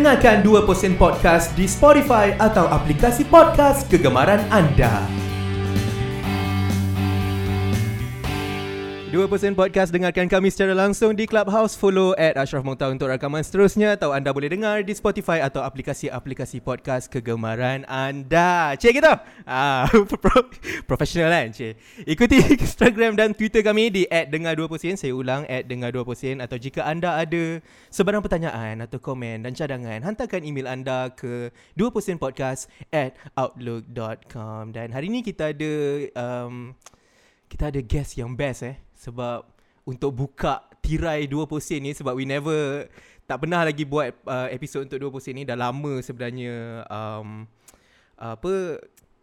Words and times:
Dengarkan 0.00 0.40
2% 0.40 0.96
Podcast 0.96 1.52
di 1.52 1.68
Spotify 1.68 2.32
atau 2.40 2.64
aplikasi 2.72 3.20
podcast 3.28 3.84
kegemaran 3.84 4.40
anda. 4.48 5.19
2% 9.10 9.58
Podcast 9.58 9.90
dengarkan 9.90 10.30
kami 10.30 10.54
secara 10.54 10.70
langsung 10.70 11.18
di 11.18 11.26
Clubhouse. 11.26 11.74
Follow 11.74 12.14
at 12.14 12.38
Ashraf 12.38 12.62
Mukhtar 12.62 12.94
untuk 12.94 13.10
rakaman 13.10 13.42
seterusnya 13.42 13.98
atau 13.98 14.14
anda 14.14 14.30
boleh 14.30 14.46
dengar 14.46 14.86
di 14.86 14.94
Spotify 14.94 15.42
atau 15.42 15.66
aplikasi-aplikasi 15.66 16.62
podcast 16.62 17.10
kegemaran 17.10 17.82
anda. 17.90 18.70
Cik 18.78 19.02
kita. 19.02 19.18
Ah, 19.50 19.90
pro- 20.22 20.54
professional 20.86 21.26
kan 21.26 21.50
cik. 21.50 21.74
Ikuti 22.06 22.38
Instagram 22.62 23.18
dan 23.18 23.34
Twitter 23.34 23.66
kami 23.66 23.90
di 23.90 24.06
at 24.06 24.30
dengar 24.30 24.54
2%. 24.54 24.70
Saya 24.94 25.10
ulang 25.10 25.42
at 25.50 25.66
dengar 25.66 25.90
2% 25.90 26.06
atau 26.38 26.54
jika 26.54 26.86
anda 26.86 27.18
ada 27.18 27.58
sebarang 27.90 28.22
pertanyaan 28.22 28.78
atau 28.86 29.02
komen 29.02 29.42
dan 29.42 29.58
cadangan, 29.58 30.06
hantarkan 30.06 30.46
email 30.46 30.70
anda 30.70 31.10
ke 31.18 31.50
2% 31.74 31.90
podcast 32.14 32.70
at 32.94 33.18
outlook.com. 33.34 34.70
Dan 34.70 34.94
hari 34.94 35.10
ini 35.10 35.26
kita 35.26 35.50
ada 35.50 35.74
um, 36.14 36.78
kita 37.50 37.74
ada 37.74 37.82
guest 37.82 38.14
yang 38.14 38.38
best 38.38 38.62
eh 38.62 38.89
sebab 39.00 39.48
untuk 39.88 40.12
buka 40.12 40.60
tirai 40.84 41.24
2% 41.24 41.48
ni 41.80 41.96
sebab 41.96 42.12
we 42.12 42.28
never 42.28 42.84
tak 43.24 43.40
pernah 43.40 43.64
lagi 43.64 43.88
buat 43.88 44.12
uh, 44.28 44.52
episod 44.52 44.84
untuk 44.84 45.16
2% 45.16 45.32
ni 45.32 45.48
dah 45.48 45.56
lama 45.56 46.04
sebenarnya 46.04 46.84
um, 46.90 47.48
apa 48.20 48.76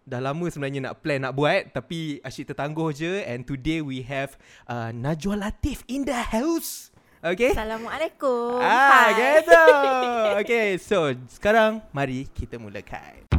dah 0.07 0.21
lama 0.23 0.47
sebenarnya 0.49 0.89
nak 0.89 1.05
plan 1.05 1.21
nak 1.21 1.37
buat 1.37 1.69
tapi 1.75 2.23
asyik 2.25 2.55
tertangguh 2.55 2.89
je 2.95 3.21
and 3.27 3.45
today 3.45 3.83
we 3.83 4.01
have 4.01 4.33
uh, 4.65 4.89
Najwa 4.89 5.45
Latif 5.45 5.85
in 5.85 6.07
the 6.07 6.17
house 6.17 6.89
Okay 7.17 7.49
Assalamualaikum. 7.49 8.61
Ah, 8.61 9.09
Hai. 9.09 9.41
gitu. 9.41 9.63
Okay, 10.45 10.77
so 10.77 11.09
sekarang 11.33 11.81
mari 11.89 12.29
kita 12.29 12.61
mulakan. 12.61 13.36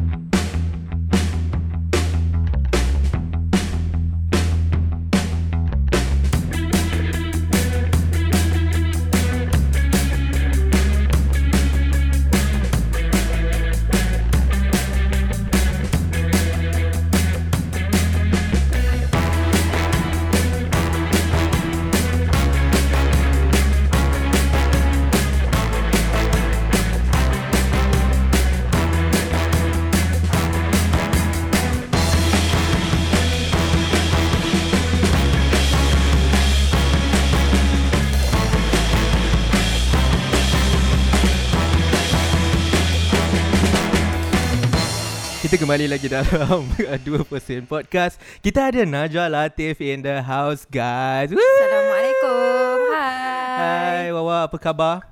Kita 45.49 45.65
kembali 45.65 45.89
lagi 45.89 46.13
dalam 46.13 46.69
2% 47.09 47.25
podcast. 47.65 48.21
Kita 48.45 48.69
ada 48.69 48.85
Najwa 48.85 49.33
Latif 49.33 49.81
in 49.81 50.05
the 50.05 50.21
house, 50.21 50.69
guys. 50.69 51.33
Woo! 51.33 51.41
Assalamualaikum. 51.41 52.77
Hai. 52.93 53.57
Hai, 53.57 54.05
Wawa, 54.13 54.45
apa 54.45 54.61
khabar? 54.61 55.09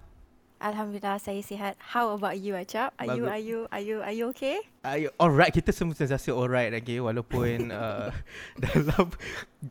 Alhamdulillah 0.60 1.16
saya 1.24 1.40
sihat. 1.40 1.80
How 1.80 2.12
about 2.12 2.36
you, 2.36 2.52
Acap? 2.52 2.92
Are 3.00 3.16
you 3.16 3.24
Bagus. 3.24 3.32
are 3.32 3.40
you 3.40 3.58
are 3.72 3.80
you 3.80 3.96
are 4.04 4.12
you 4.12 4.24
okay? 4.36 4.60
Ayo, 4.84 5.08
alright, 5.16 5.56
kita 5.56 5.72
semua 5.72 5.96
sentiasa 5.96 6.28
alright 6.36 6.68
lagi 6.68 7.00
walaupun 7.00 7.72
uh, 7.72 8.12
dalam 8.60 9.08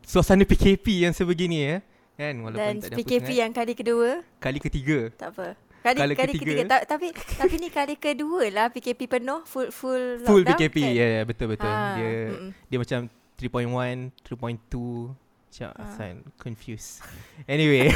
suasana 0.02 0.42
PKP 0.42 1.06
yang 1.06 1.14
sebegini 1.14 1.62
ya. 1.62 1.76
Kan 2.18 2.42
walaupun 2.42 2.58
Dan 2.58 2.74
tak 2.82 2.90
ada 2.90 2.96
PKP 2.98 3.28
yang 3.38 3.54
kali 3.54 3.78
kedua, 3.78 4.18
kali 4.42 4.58
ketiga. 4.58 5.14
tak 5.14 5.30
apa. 5.30 5.54
Kali 5.86 5.98
Kali 6.00 6.14
kali, 6.16 6.32
ketiga. 6.32 6.50
ketiga. 6.52 6.62
Ta- 6.66 6.86
tapi 6.88 7.06
tapi 7.14 7.54
ni 7.56 7.68
kali 7.70 7.94
kedua 7.94 8.42
lah 8.48 8.66
PKP 8.68 9.06
penuh 9.08 9.40
full 9.44 9.70
full 9.70 10.18
Full 10.20 10.42
lockdown, 10.42 10.58
PKP. 10.58 10.76
kan? 10.76 10.90
Ya, 10.90 11.06
yeah, 11.12 11.22
betul 11.22 11.46
betul. 11.48 11.70
Ah, 11.70 11.94
Dia 11.94 12.10
mm-mm. 12.28 12.50
dia 12.66 12.76
macam 12.76 12.98
3.1, 13.38 14.10
3.2 14.20 15.14
macam 15.46 15.68
Ah. 15.72 15.86
asal 15.86 16.10
confused. 16.36 17.06
Anyway. 17.46 17.86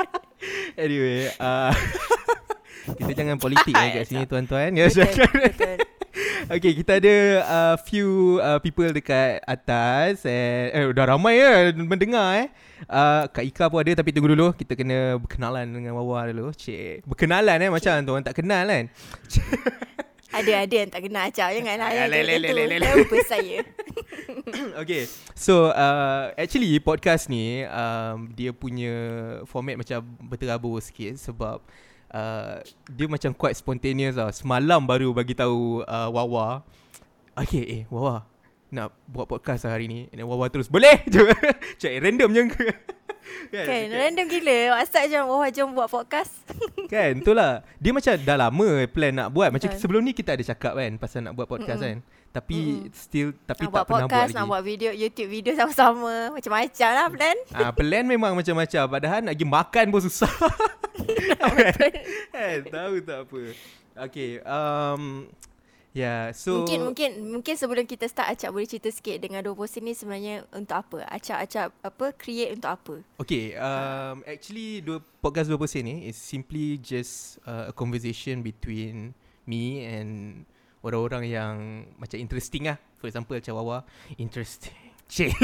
anyway, 0.80 1.28
uh, 1.36 1.70
kita 2.96 3.12
jangan 3.14 3.36
politik 3.36 3.76
eh 3.78 3.90
kat 3.94 4.04
sini 4.06 4.24
tuan-tuan. 4.24 4.72
Ya, 4.72 4.88
Betul, 4.88 5.28
betul. 5.36 5.76
Okay, 6.48 6.72
kita 6.72 6.96
ada 6.96 7.16
uh, 7.44 7.76
few 7.84 8.40
uh, 8.40 8.56
people 8.62 8.88
dekat 8.88 9.44
atas 9.44 10.24
and, 10.24 10.72
Eh, 10.72 10.84
dah 10.94 11.04
ramai 11.10 11.36
ya 11.36 11.68
mendengar 11.76 12.46
eh. 12.46 12.48
Uh, 12.88 13.28
Kak 13.28 13.44
Ika 13.44 13.68
pun 13.68 13.84
ada 13.84 14.00
tapi 14.00 14.14
tunggu 14.14 14.32
dulu. 14.32 14.56
Kita 14.56 14.72
kena 14.72 15.20
berkenalan 15.20 15.68
dengan 15.68 15.92
Wawa 15.98 16.32
dulu. 16.32 16.48
Cik. 16.54 17.04
Berkenalan 17.04 17.60
eh 17.60 17.68
macam 17.68 17.92
tu 18.00 18.10
orang 18.14 18.24
tak 18.24 18.38
kenal 18.40 18.64
kan? 18.64 18.86
Ada 20.30 20.62
ada 20.62 20.74
yang 20.86 20.90
tak 20.94 21.02
kenal 21.10 21.26
Acap 21.26 21.50
Janganlah 21.50 21.90
Ah, 21.90 22.06
yang 22.06 22.10
le, 22.14 22.22
le, 22.22 22.22
le, 22.22 22.34
itu. 22.38 22.54
le, 22.54 22.62
le, 22.70 22.76
le. 22.78 22.88
Lupa 23.02 23.16
saya. 23.26 23.58
Okay 24.86 25.10
So 25.34 25.74
uh, 25.74 26.30
actually 26.38 26.78
podcast 26.78 27.26
ni 27.26 27.66
um, 27.66 28.30
Dia 28.38 28.54
punya 28.54 28.94
format 29.50 29.74
macam 29.74 29.98
berterabur 30.22 30.78
sikit 30.78 31.18
Sebab 31.18 31.58
uh, 32.10 32.60
Dia 32.90 33.06
macam 33.06 33.30
quite 33.32 33.56
spontaneous 33.56 34.18
lah. 34.18 34.30
Semalam 34.30 34.82
baru 34.84 35.10
bagi 35.10 35.34
tahu 35.34 35.82
uh, 35.82 36.08
Wawa. 36.10 36.62
Okay 37.34 37.64
eh 37.64 37.82
Wawa 37.88 38.26
Nak 38.70 38.92
buat 39.06 39.26
podcast 39.26 39.66
lah 39.66 39.74
hari 39.78 39.86
ni. 39.86 40.06
And 40.10 40.22
then 40.22 40.26
Wawa 40.28 40.50
terus 40.50 40.70
Boleh! 40.70 41.02
Je 41.12 41.22
Cak 41.78 41.92
random 42.02 42.30
je. 42.30 42.42
Ke 42.50 42.66
kan, 43.54 43.66
Kan 43.66 43.86
random 43.90 44.26
gila. 44.26 44.58
WhatsApp 44.78 45.06
je 45.06 45.18
wah 45.22 45.48
jom 45.50 45.70
buat 45.72 45.88
podcast. 45.90 46.32
kan 46.92 47.18
itulah 47.18 47.62
Dia 47.78 47.90
macam 47.94 48.14
dah 48.18 48.36
lama 48.36 48.68
plan 48.90 49.12
nak 49.14 49.28
buat. 49.30 49.50
Macam 49.50 49.70
Betul. 49.70 49.80
sebelum 49.80 50.02
ni 50.02 50.12
kita 50.14 50.34
ada 50.34 50.44
cakap 50.44 50.74
kan 50.74 50.92
Pasal 50.98 51.26
nak 51.26 51.34
buat 51.34 51.46
podcast 51.46 51.82
Mm-mm. 51.82 52.02
kan 52.02 52.18
Tapi 52.30 52.86
Mm-mm. 52.86 52.94
still 52.94 53.34
Tapi 53.42 53.66
nak 53.66 53.70
tak 53.70 53.74
buat 53.74 53.84
pernah 53.90 54.06
buat 54.06 54.10
podcast, 54.10 54.30
lagi 54.30 54.38
nak 54.38 54.46
buat 54.46 54.62
video 54.62 54.90
YouTube 54.94 55.30
video 55.30 55.52
sama-sama. 55.58 56.14
Macam-macam 56.38 56.90
lah 56.94 57.06
plan. 57.10 57.36
Ah, 57.50 57.72
plan 57.74 58.04
memang 58.06 58.32
macam-macam 58.38 58.82
Padahal 58.86 59.20
nak 59.26 59.34
pergi 59.34 59.48
makan 59.50 59.84
pun 59.90 60.00
susah 60.06 60.30
kan, 62.30 62.58
Tahu 62.70 62.94
tak 63.02 63.18
apa 63.26 63.40
Okay 64.06 64.38
um, 64.46 65.26
Yeah 65.90 66.30
so 66.30 66.62
mungkin 66.62 66.86
mungkin 66.86 67.10
mungkin 67.34 67.54
sebelum 67.58 67.82
kita 67.82 68.06
start 68.06 68.30
Acap 68.30 68.54
boleh 68.54 68.70
cerita 68.70 68.94
sikit 68.94 69.18
dengan 69.18 69.42
dua 69.42 69.58
post 69.58 69.74
ni 69.82 69.90
sebenarnya 69.90 70.46
untuk 70.54 70.78
apa? 70.86 71.02
Acap 71.10 71.74
apa 71.82 72.06
create 72.14 72.54
untuk 72.54 72.70
apa? 72.70 72.94
Okay 73.18 73.58
um, 73.58 74.22
Actually 74.22 74.86
dua, 74.86 75.02
Podcast 75.18 75.50
2% 75.50 75.58
ni 75.82 76.06
Is 76.06 76.14
simply 76.14 76.78
just 76.78 77.42
uh, 77.42 77.66
A 77.68 77.74
conversation 77.74 78.46
between 78.46 79.18
Me 79.50 79.82
and 79.82 80.46
Orang-orang 80.80 81.28
yang 81.28 81.54
Macam 81.96 82.16
interesting 82.16 82.68
lah. 82.68 82.80
For 82.96 83.08
example 83.08 83.36
macam 83.36 83.54
Wawa 83.56 83.78
Interesting. 84.16 84.76
Cik. 85.10 85.34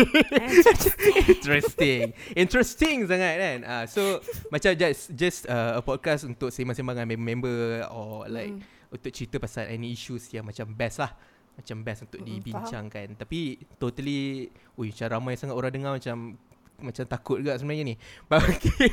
Interesting. 1.26 2.14
Interesting. 2.42 2.97
Sangat 3.10 3.34
kan? 3.36 3.58
Uh, 3.66 3.84
So 3.91 4.22
Macam 4.48 4.72
just 4.78 5.10
Just 5.12 5.41
uh, 5.50 5.75
a 5.78 5.82
podcast 5.82 6.22
Untuk 6.22 6.54
sembang-sembang 6.54 7.02
dengan 7.02 7.19
member 7.19 7.82
Or 7.91 8.26
like 8.30 8.54
Mm. 8.56 8.62
Untuk 8.94 9.10
cerita 9.10 9.42
pasal 9.42 9.66
Any 9.66 9.91
issues 9.91 10.30
yang 10.30 10.46
macam 10.46 10.70
best 10.70 11.02
lah. 11.02 11.10
Macam 11.58 11.82
best 11.82 12.06
untuk 12.06 12.22
Mm, 12.22 12.26
dibincangkan. 12.30 13.06
Tapi 13.19 13.58
Totally 13.76 14.46
Ui 14.78 14.94
macam 14.94 15.08
ramai 15.10 15.34
sangat 15.34 15.58
orang 15.58 15.72
dengar 15.75 15.92
Macam 15.98 16.38
Macam 16.78 17.04
takut 17.08 17.42
juga 17.42 17.58
sebenarnya 17.58 17.84
ni. 17.91 17.94
But 18.30 18.46
Okay. 18.46 18.88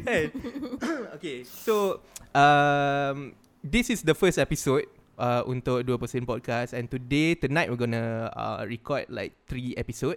Kan? 0.00 0.24
Okay 1.20 1.44
So 1.44 2.00
um, 2.32 3.36
This 3.60 3.92
is 3.92 4.00
the 4.00 4.16
first 4.16 4.40
episode 4.40 4.88
uh, 5.18 5.42
Untuk 5.44 5.82
2% 5.84 6.24
podcast. 6.24 6.72
And 6.72 6.86
today 6.86 7.36
Tonight 7.36 7.68
we're 7.68 7.80
gonna 7.82 8.30
uh, 8.32 8.62
Record 8.64 9.10
like 9.10 9.34
3 9.50 9.74
episode. 9.76 10.16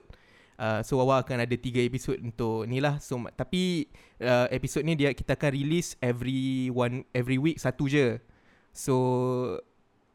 Uh, 0.62 0.86
so 0.86 1.02
Wawa 1.02 1.26
akan 1.26 1.42
ada 1.42 1.58
3 1.58 1.90
episod 1.90 2.22
untuk 2.22 2.70
ni 2.70 2.78
lah. 2.78 3.02
So, 3.02 3.18
Tapi 3.34 3.90
uh, 4.22 4.46
episod 4.54 4.86
ni 4.86 4.94
dia 4.94 5.10
kita 5.18 5.34
akan 5.34 5.52
release 5.58 5.98
every 6.00 6.70
one 6.70 7.02
every 7.18 7.42
week 7.42 7.58
satu 7.58 7.90
je. 7.90 8.22
So 8.70 8.96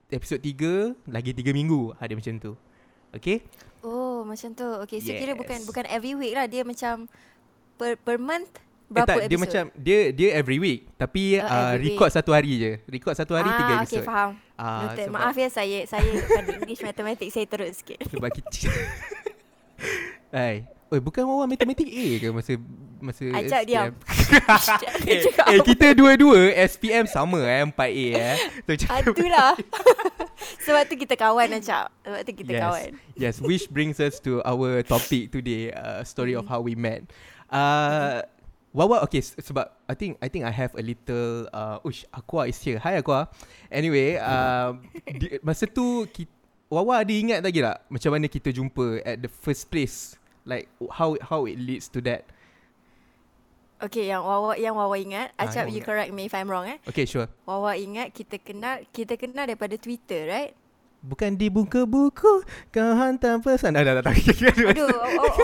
episod 0.06 0.38
3 0.38 0.94
lagi 1.10 1.34
3 1.34 1.50
minggu 1.50 1.98
ada 1.98 2.14
macam 2.14 2.34
tu. 2.38 2.52
Okay? 3.10 3.42
Oh 3.82 4.22
macam 4.22 4.54
tu. 4.54 4.68
Okay, 4.86 5.02
so 5.02 5.10
kira 5.10 5.34
bukan 5.34 5.58
Yes. 5.62 5.66
bukan 5.66 5.84
every 5.90 6.14
week 6.14 6.34
lah. 6.38 6.46
Dia 6.46 6.62
macam 6.62 7.10
per 7.74 7.98
per 7.98 8.16
month 8.22 8.54
eh, 8.54 8.62
berapa 8.86 9.08
tak, 9.10 9.16
episode? 9.26 9.30
Dia 9.30 9.38
macam 9.42 9.64
Dia 9.74 9.98
dia 10.14 10.28
every 10.38 10.58
week. 10.62 10.86
Tapi 10.94 11.42
Oh, 11.42 11.46
uh, 11.46 11.74
every 11.74 11.90
record 11.90 12.10
satu 12.14 12.30
hari 12.30 12.52
je. 12.54 12.72
Record 12.86 13.18
satu 13.18 13.34
hari 13.34 13.50
3 13.50 13.58
ah, 13.58 13.68
episod 13.82 13.98
okay, 13.98 14.06
faham. 14.06 14.45
Ah, 14.56 14.88
Noted. 14.88 15.12
sebab- 15.12 15.20
Maaf 15.20 15.36
ya 15.36 15.48
saya 15.52 15.78
saya 15.84 16.08
bukan 16.16 16.44
English 16.64 16.80
matematik 16.80 17.28
saya 17.28 17.44
teruk 17.44 17.70
sikit. 17.76 18.00
Sebab 18.08 18.30
kita 18.32 18.48
Hai. 20.36 20.64
Oh, 20.86 21.02
bukan 21.02 21.26
Wawa 21.26 21.50
matematik 21.50 21.90
A 21.90 22.06
ke 22.22 22.28
masa 22.30 22.52
masa 23.02 23.26
Acap 23.34 23.58
SPM? 23.58 23.66
diam. 23.66 23.90
eh, 25.10 25.20
eh, 25.26 25.60
kita 25.66 25.86
dua-dua 25.98 26.54
SPM 26.62 27.10
sama 27.10 27.42
eh 27.42 27.66
4A 27.66 28.06
eh. 28.14 28.36
So, 28.70 28.94
Adulah. 28.94 29.58
Sebab 30.62 30.82
tu 30.86 30.94
kita 30.94 31.18
kawan 31.18 31.58
Acap. 31.58 31.90
Sebab 32.06 32.20
tu 32.22 32.32
kita 32.38 32.52
yes. 32.54 32.62
kawan. 32.62 32.90
Yes, 33.18 33.34
which 33.42 33.66
brings 33.66 33.98
us 33.98 34.22
to 34.22 34.38
our 34.46 34.86
topic 34.86 35.34
today, 35.34 35.74
uh, 35.74 36.06
story 36.06 36.38
of 36.38 36.46
how 36.46 36.62
we 36.62 36.78
met. 36.78 37.02
Uh, 37.50 38.22
Wawa, 38.76 39.00
okay, 39.00 39.24
s- 39.24 39.32
sebab 39.40 39.72
I 39.88 39.96
think 39.96 40.20
I 40.20 40.28
think 40.28 40.44
I 40.44 40.52
have 40.52 40.76
a 40.76 40.84
little, 40.84 41.48
uh, 41.48 41.80
ush, 41.80 42.04
Aqua 42.12 42.44
is 42.44 42.60
here. 42.60 42.76
Hi 42.84 43.00
Aqua. 43.00 43.24
Anyway, 43.72 44.20
uh, 44.20 44.76
di, 45.20 45.40
masa 45.40 45.64
tu 45.64 46.04
kita, 46.06 46.28
Wawa 46.68 47.00
ada 47.00 47.14
ingat 47.14 47.40
lagi 47.40 47.64
tak 47.64 47.78
macam 47.88 48.10
mana 48.12 48.26
kita 48.28 48.52
jumpa 48.52 49.00
at 49.00 49.24
the 49.24 49.32
first 49.32 49.72
place? 49.72 50.20
Like 50.44 50.68
how 50.92 51.16
how 51.24 51.48
it 51.48 51.56
leads 51.56 51.88
to 51.88 52.04
that? 52.04 52.28
Okay, 53.78 54.12
yang 54.12 54.20
Wawa 54.20 54.60
yang 54.60 54.76
Wawa 54.76 54.96
ingat, 55.00 55.32
Ah, 55.36 55.48
Acap 55.48 55.68
yang 55.68 55.72
you 55.72 55.80
Wawa 55.80 55.88
correct 55.88 56.10
me 56.12 56.28
if 56.28 56.34
I'm 56.36 56.48
wrong 56.50 56.68
eh. 56.68 56.76
Okay, 56.84 57.08
sure. 57.08 57.32
Wawa 57.48 57.80
ingat 57.80 58.12
kita 58.12 58.36
kenal 58.40 58.84
kita 58.92 59.16
kenal 59.16 59.48
daripada 59.48 59.80
Twitter, 59.80 60.28
right? 60.28 60.52
Bukan 60.98 61.34
di 61.34 61.46
buku 61.46 61.84
buku 61.84 62.42
kau 62.68 62.90
hantar 62.94 63.38
pesan. 63.38 63.72
Dah 63.72 63.82
dah 63.82 64.00
dah. 64.00 64.10
Aduh, 64.70 64.90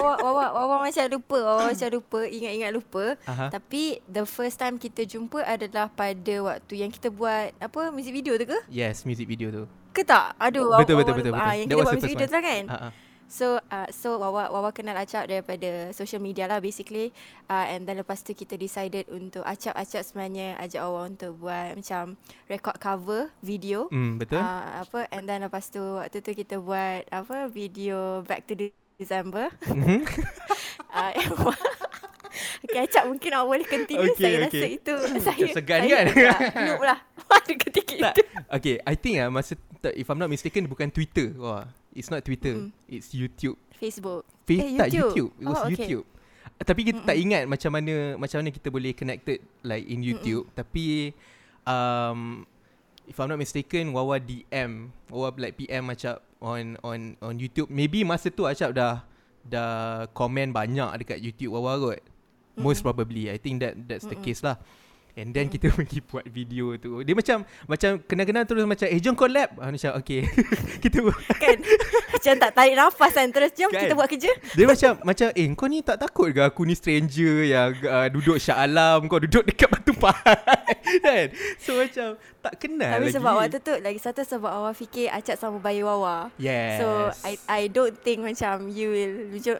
Wawa 0.03 0.77
macam 0.83 1.05
lupa, 1.09 1.39
Wawa 1.39 1.63
macam 1.71 1.89
lupa, 1.89 2.21
ingat-ingat 2.25 2.71
lupa. 2.73 3.05
Aha. 3.25 3.47
Tapi 3.49 4.03
the 4.05 4.25
first 4.25 4.57
time 4.57 4.77
kita 4.77 5.05
jumpa 5.05 5.39
adalah 5.41 5.87
pada 5.87 6.35
waktu 6.43 6.83
yang 6.83 6.91
kita 6.91 7.09
buat 7.09 7.55
apa 7.57 7.91
music 7.91 8.13
video 8.13 8.35
tu 8.35 8.47
ke? 8.47 8.59
Yes, 8.67 9.05
music 9.05 9.27
video 9.27 9.49
tu. 9.51 9.65
Ke 9.93 10.03
tak? 10.03 10.35
Aduh, 10.37 10.73
Betul, 10.73 10.99
Wawa 10.99 11.05
betul, 11.05 11.15
lupa. 11.15 11.19
betul, 11.21 11.33
betul. 11.33 11.33
Ah, 11.37 11.55
yang 11.55 11.67
That 11.67 11.75
kita 11.75 11.75
buat 11.79 11.95
music 11.95 12.11
video 12.11 12.19
one. 12.19 12.27
tu 12.27 12.35
lah 12.35 12.43
kan? 12.43 12.65
Uh-uh. 12.67 12.93
So 13.33 13.57
uh, 13.65 13.89
so 13.89 14.21
Wawa 14.21 14.53
Wawa 14.53 14.71
kenal 14.71 14.93
Acap 14.95 15.25
daripada 15.25 15.89
social 15.91 16.21
media 16.21 16.45
lah 16.45 16.61
basically 16.61 17.17
uh, 17.49 17.65
and 17.65 17.89
then 17.89 17.97
lepas 17.97 18.21
tu 18.21 18.37
kita 18.37 18.55
decided 18.55 19.09
untuk 19.09 19.41
Acap 19.43 19.73
Acap 19.73 20.05
sebenarnya 20.05 20.61
ajak 20.61 20.85
Wawa 20.85 21.09
untuk 21.09 21.41
buat 21.41 21.73
macam 21.73 22.21
record 22.45 22.77
cover 22.77 23.33
video 23.41 23.89
Hmm, 23.89 24.21
betul. 24.21 24.37
uh, 24.37 24.85
apa 24.85 25.09
and 25.09 25.25
then 25.25 25.41
lepas 25.41 25.65
tu 25.67 25.81
waktu 25.81 26.21
tu 26.21 26.37
kita 26.37 26.61
buat 26.61 27.09
apa 27.09 27.49
video 27.49 28.21
back 28.23 28.45
to 28.45 28.53
De- 28.53 28.77
December 28.95 29.49
Mhm. 29.65 30.05
uh, 30.93 31.13
Okay, 32.63 32.85
Acap 32.85 33.05
mungkin 33.07 33.33
awak 33.33 33.49
boleh 33.49 33.67
continue 33.67 34.13
Okay, 34.13 34.17
Saya 34.19 34.37
okay. 34.39 34.45
rasa 34.47 34.67
itu 34.69 34.95
Saya 35.21 35.47
segan 35.51 35.81
saya 35.83 35.97
kan? 36.05 36.07
Noob 36.63 36.81
lah 36.81 36.99
Pada 37.29 37.53
ketika 37.59 37.95
Tak. 37.99 38.15
itu 38.15 38.23
Okay, 38.53 38.75
I 38.85 38.95
think 38.95 39.17
ah 39.19 39.29
masa 39.29 39.57
if 39.91 40.07
I'm 40.07 40.17
not 40.17 40.29
mistaken 40.29 40.69
bukan 40.69 40.89
Twitter. 40.89 41.33
Wah, 41.35 41.65
it's 41.93 42.09
not 42.09 42.21
Twitter. 42.23 42.69
Mm. 42.69 42.71
It's 42.89 43.13
YouTube. 43.13 43.57
Facebook 43.77 44.23
Face 44.45 44.63
Eh, 44.63 44.79
tak 44.79 44.89
YouTube. 44.91 45.11
YouTube. 45.11 45.31
It 45.39 45.47
was 45.47 45.59
Oh, 45.59 45.65
okay. 45.67 45.75
YouTube. 45.75 46.05
Ah, 46.59 46.65
Tapi 46.65 46.81
kita 46.87 47.01
tak 47.03 47.17
ingat 47.19 47.43
macam 47.47 47.71
mana 47.75 47.95
macam 48.15 48.37
mana 48.43 48.51
kita 48.51 48.69
boleh 48.71 48.93
connected 48.95 49.39
like 49.63 49.87
in 49.87 50.03
YouTube. 50.03 50.47
Tapi 50.55 51.15
um 51.67 52.45
if 53.07 53.19
I'm 53.19 53.29
not 53.29 53.39
mistaken 53.39 53.91
Wawa 53.91 54.19
DM, 54.19 54.91
Wawa 55.11 55.35
like 55.39 55.59
PM 55.59 55.91
macam 55.91 56.19
on 56.39 56.79
on 56.83 56.99
on 57.19 57.35
YouTube. 57.39 57.67
Maybe 57.71 58.03
masa 58.03 58.31
tu 58.31 58.47
Acap 58.47 58.75
dah 58.75 59.03
dah 59.43 60.07
komen 60.15 60.55
banyak 60.55 61.03
dekat 61.03 61.19
YouTube 61.19 61.55
Wawa 61.55 61.79
kot. 61.79 62.01
Most 62.55 62.85
probably 62.85 63.33
I 63.33 63.41
think 63.41 63.65
that 63.65 63.75
that's 63.89 64.05
the 64.07 64.19
case 64.19 64.45
lah. 64.45 64.61
And 65.13 65.37
then 65.37 65.53
kita 65.53 65.69
pergi 65.77 66.01
buat 66.01 66.25
video 66.25 66.73
tu. 66.81 67.05
Dia 67.05 67.13
macam 67.13 67.45
macam 67.69 68.01
kenal-kenal 68.01 68.49
terus 68.49 68.65
macam 68.65 68.87
eh 68.89 69.01
jom 69.01 69.13
collab. 69.13 69.53
Ah 69.61 69.69
macam 69.69 69.93
okay. 70.01 70.25
kita 70.85 71.05
buat 71.05 71.19
Kan 71.37 71.59
Macam 72.13 72.35
tak 72.39 72.51
tarik 72.55 72.75
nafas 72.75 73.13
kan 73.13 73.29
Terus 73.29 73.51
jom 73.55 73.71
Kan? 73.71 73.83
kita 73.87 73.95
buat 73.95 74.09
kerja 74.09 74.31
dia 74.57 74.67
macam 74.69 74.93
macam 75.03 75.29
eh 75.33 75.47
kau 75.53 75.69
ni 75.69 75.79
tak 75.85 75.99
takut 76.01 76.33
ke 76.33 76.41
aku 76.43 76.63
ni 76.65 76.75
stranger 76.77 77.45
yang 77.47 77.71
uh, 77.85 78.07
duduk 78.09 78.39
Shah 78.39 78.63
Alam 78.65 79.07
kau 79.07 79.21
duduk 79.21 79.45
dekat 79.45 79.69
Batu 79.69 79.93
Pahat 79.97 80.39
kan. 81.07 81.27
So 81.61 81.79
macam 81.79 82.17
tak 82.43 82.55
kenal 82.59 82.91
Tapi 82.99 83.07
lagi. 83.09 83.17
sebab 83.17 83.33
waktu 83.39 83.59
tu 83.63 83.75
Lagi 83.79 84.01
satu 84.01 84.23
sebab 84.25 84.51
awak 84.51 84.75
fikir 84.79 85.13
Acap 85.13 85.37
sama 85.39 85.59
bayi 85.63 85.85
Wawa 85.85 86.33
Yes. 86.41 86.81
So 86.81 86.87
I 87.27 87.35
I 87.47 87.63
don't 87.69 87.95
think 88.01 88.25
macam 88.25 88.71
you 88.73 88.89
will 88.91 89.15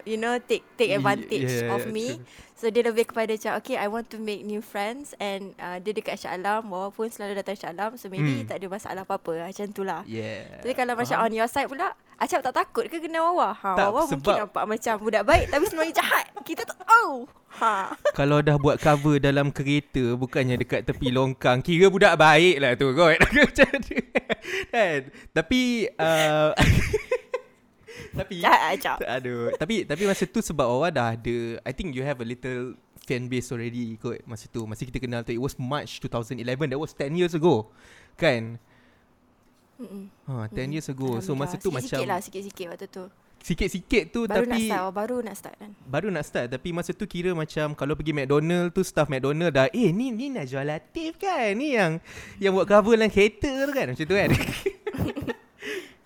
you 0.07 0.19
know 0.19 0.39
take 0.43 0.65
take 0.79 0.91
advantage 0.95 1.51
yeah, 1.51 1.75
of 1.75 1.89
me. 1.91 2.19
So 2.63 2.71
dia 2.71 2.87
lebih 2.87 3.05
kepada 3.05 3.27
macam 3.29 3.59
okay 3.59 3.75
I 3.75 3.91
want 3.91 4.07
to 4.09 4.23
make 4.23 4.41
new 4.41 4.63
friends 4.63 5.19
and 5.19 5.51
uh, 5.59 5.77
dia 5.77 5.91
dekat 5.91 6.15
Shah 6.17 6.31
Alam 6.33 6.71
walaupun 6.71 7.11
selalu 7.11 7.35
datang 7.35 7.59
Shah 7.59 7.75
Alam 7.75 7.99
so 7.99 8.07
maybe 8.07 8.23
Hmm. 8.23 8.47
tak 8.47 8.63
ada 8.63 8.71
masalah 8.71 9.03
apa-apa 9.03 9.51
macam 9.51 9.67
tu 9.69 9.83
lah. 9.83 10.07
Yeah. 10.07 10.63
Tapi 10.63 10.71
kalau 10.73 10.95
macam 10.95 11.19
on 11.19 11.35
your 11.35 11.47
side 11.47 11.67
pula 11.67 11.91
Acap 12.15 12.39
tak 12.41 12.55
takut 12.55 12.87
ke 12.87 13.03
kena 13.03 13.19
Wawa? 13.21 13.51
Ha, 13.53 13.75
Tak, 13.75 13.89
Wawa 13.89 14.01
mungkin 14.07 14.15
sebab- 14.23 14.39
nampak 14.47 14.65
macam 14.69 14.95
budak 15.03 15.25
baik 15.27 15.47
tapi 15.51 15.65
sebenarnya 15.67 15.95
jahat. 15.97 16.25
Kita 16.41 16.63
tak 16.63 16.79
tahu. 16.79 17.27
Ha. 17.53 17.75
Kalau 18.15 18.39
dah 18.39 18.57
buat 18.57 18.79
cover 18.79 19.19
dalam 19.19 19.51
kereta 19.51 20.17
Bukannya 20.17 20.57
dekat 20.57 20.89
tepi 20.89 21.13
longkang 21.13 21.61
Kira 21.61 21.93
budak 21.93 22.17
baik 22.17 22.57
lah 22.57 22.73
tu 22.73 22.97
kot 22.97 23.21
Macam 23.37 23.69
tu 23.77 23.93
kan 24.71 25.01
Tapi 25.35 25.61
uh, 25.93 26.57
Tapi 28.13 28.35
Jahat 28.39 28.61
Acap. 28.73 28.97
Aduh 29.03 29.53
Tapi 29.55 29.83
tapi 29.83 30.03
masa 30.05 30.25
tu 30.25 30.39
sebab 30.39 30.65
Wawa 30.65 30.89
dah 30.89 31.13
ada 31.13 31.37
I 31.61 31.73
think 31.73 31.93
you 31.93 32.01
have 32.01 32.19
a 32.19 32.27
little 32.27 32.77
fan 33.03 33.27
base 33.27 33.49
already 33.49 33.97
kot 33.97 34.21
Masa 34.23 34.47
tu 34.47 34.63
Masa 34.63 34.83
kita 34.83 34.97
kenal 34.97 35.21
tu 35.21 35.31
It 35.31 35.39
was 35.39 35.55
March 35.55 35.99
2011 35.99 36.43
That 36.69 36.79
was 36.79 36.93
10 36.93 37.13
years 37.15 37.33
ago 37.33 37.69
Kan 38.15 38.57
Mm-mm. 39.75 40.07
ha, 40.25 40.47
10 40.47 40.71
years 40.71 40.87
ago 40.87 41.19
So 41.19 41.33
masa 41.33 41.57
tu 41.57 41.69
Alhamdulillah. 41.69 41.75
macam 41.75 41.83
Sikit-sikit 41.83 42.07
lah 42.07 42.19
sikit-sikit 42.21 42.67
waktu 42.69 42.87
tu. 42.87 43.05
Sikit-sikit 43.43 44.05
tu 44.09 44.21
Baru 44.23 44.47
Tapi 44.47 44.47
nak 44.47 44.61
start, 44.63 44.91
baru 44.95 45.17
nak 45.19 45.35
start 45.35 45.55
kan. 45.59 45.71
Baru 45.83 46.09
nak 46.09 46.23
start 46.23 46.47
Tapi 46.49 46.69
masa 46.71 46.91
tu 46.93 47.05
kira 47.05 47.33
macam 47.33 47.75
Kalau 47.75 47.93
pergi 47.93 48.15
McDonald 48.15 48.71
tu 48.71 48.81
Staff 48.81 49.11
McDonald 49.11 49.51
dah 49.51 49.67
Eh 49.69 49.91
ni 49.91 50.15
ni 50.15 50.31
Najwa 50.31 50.63
Latif 50.63 51.19
kan 51.19 51.51
Ni 51.53 51.75
yang 51.75 51.99
Yang 52.39 52.53
buat 52.55 52.67
cover 52.69 52.95
dalam 52.95 53.11
kereta 53.11 53.51
tu 53.51 53.73
kan 53.73 53.87
Macam 53.91 54.05
tu 54.05 54.15
kan 54.15 54.31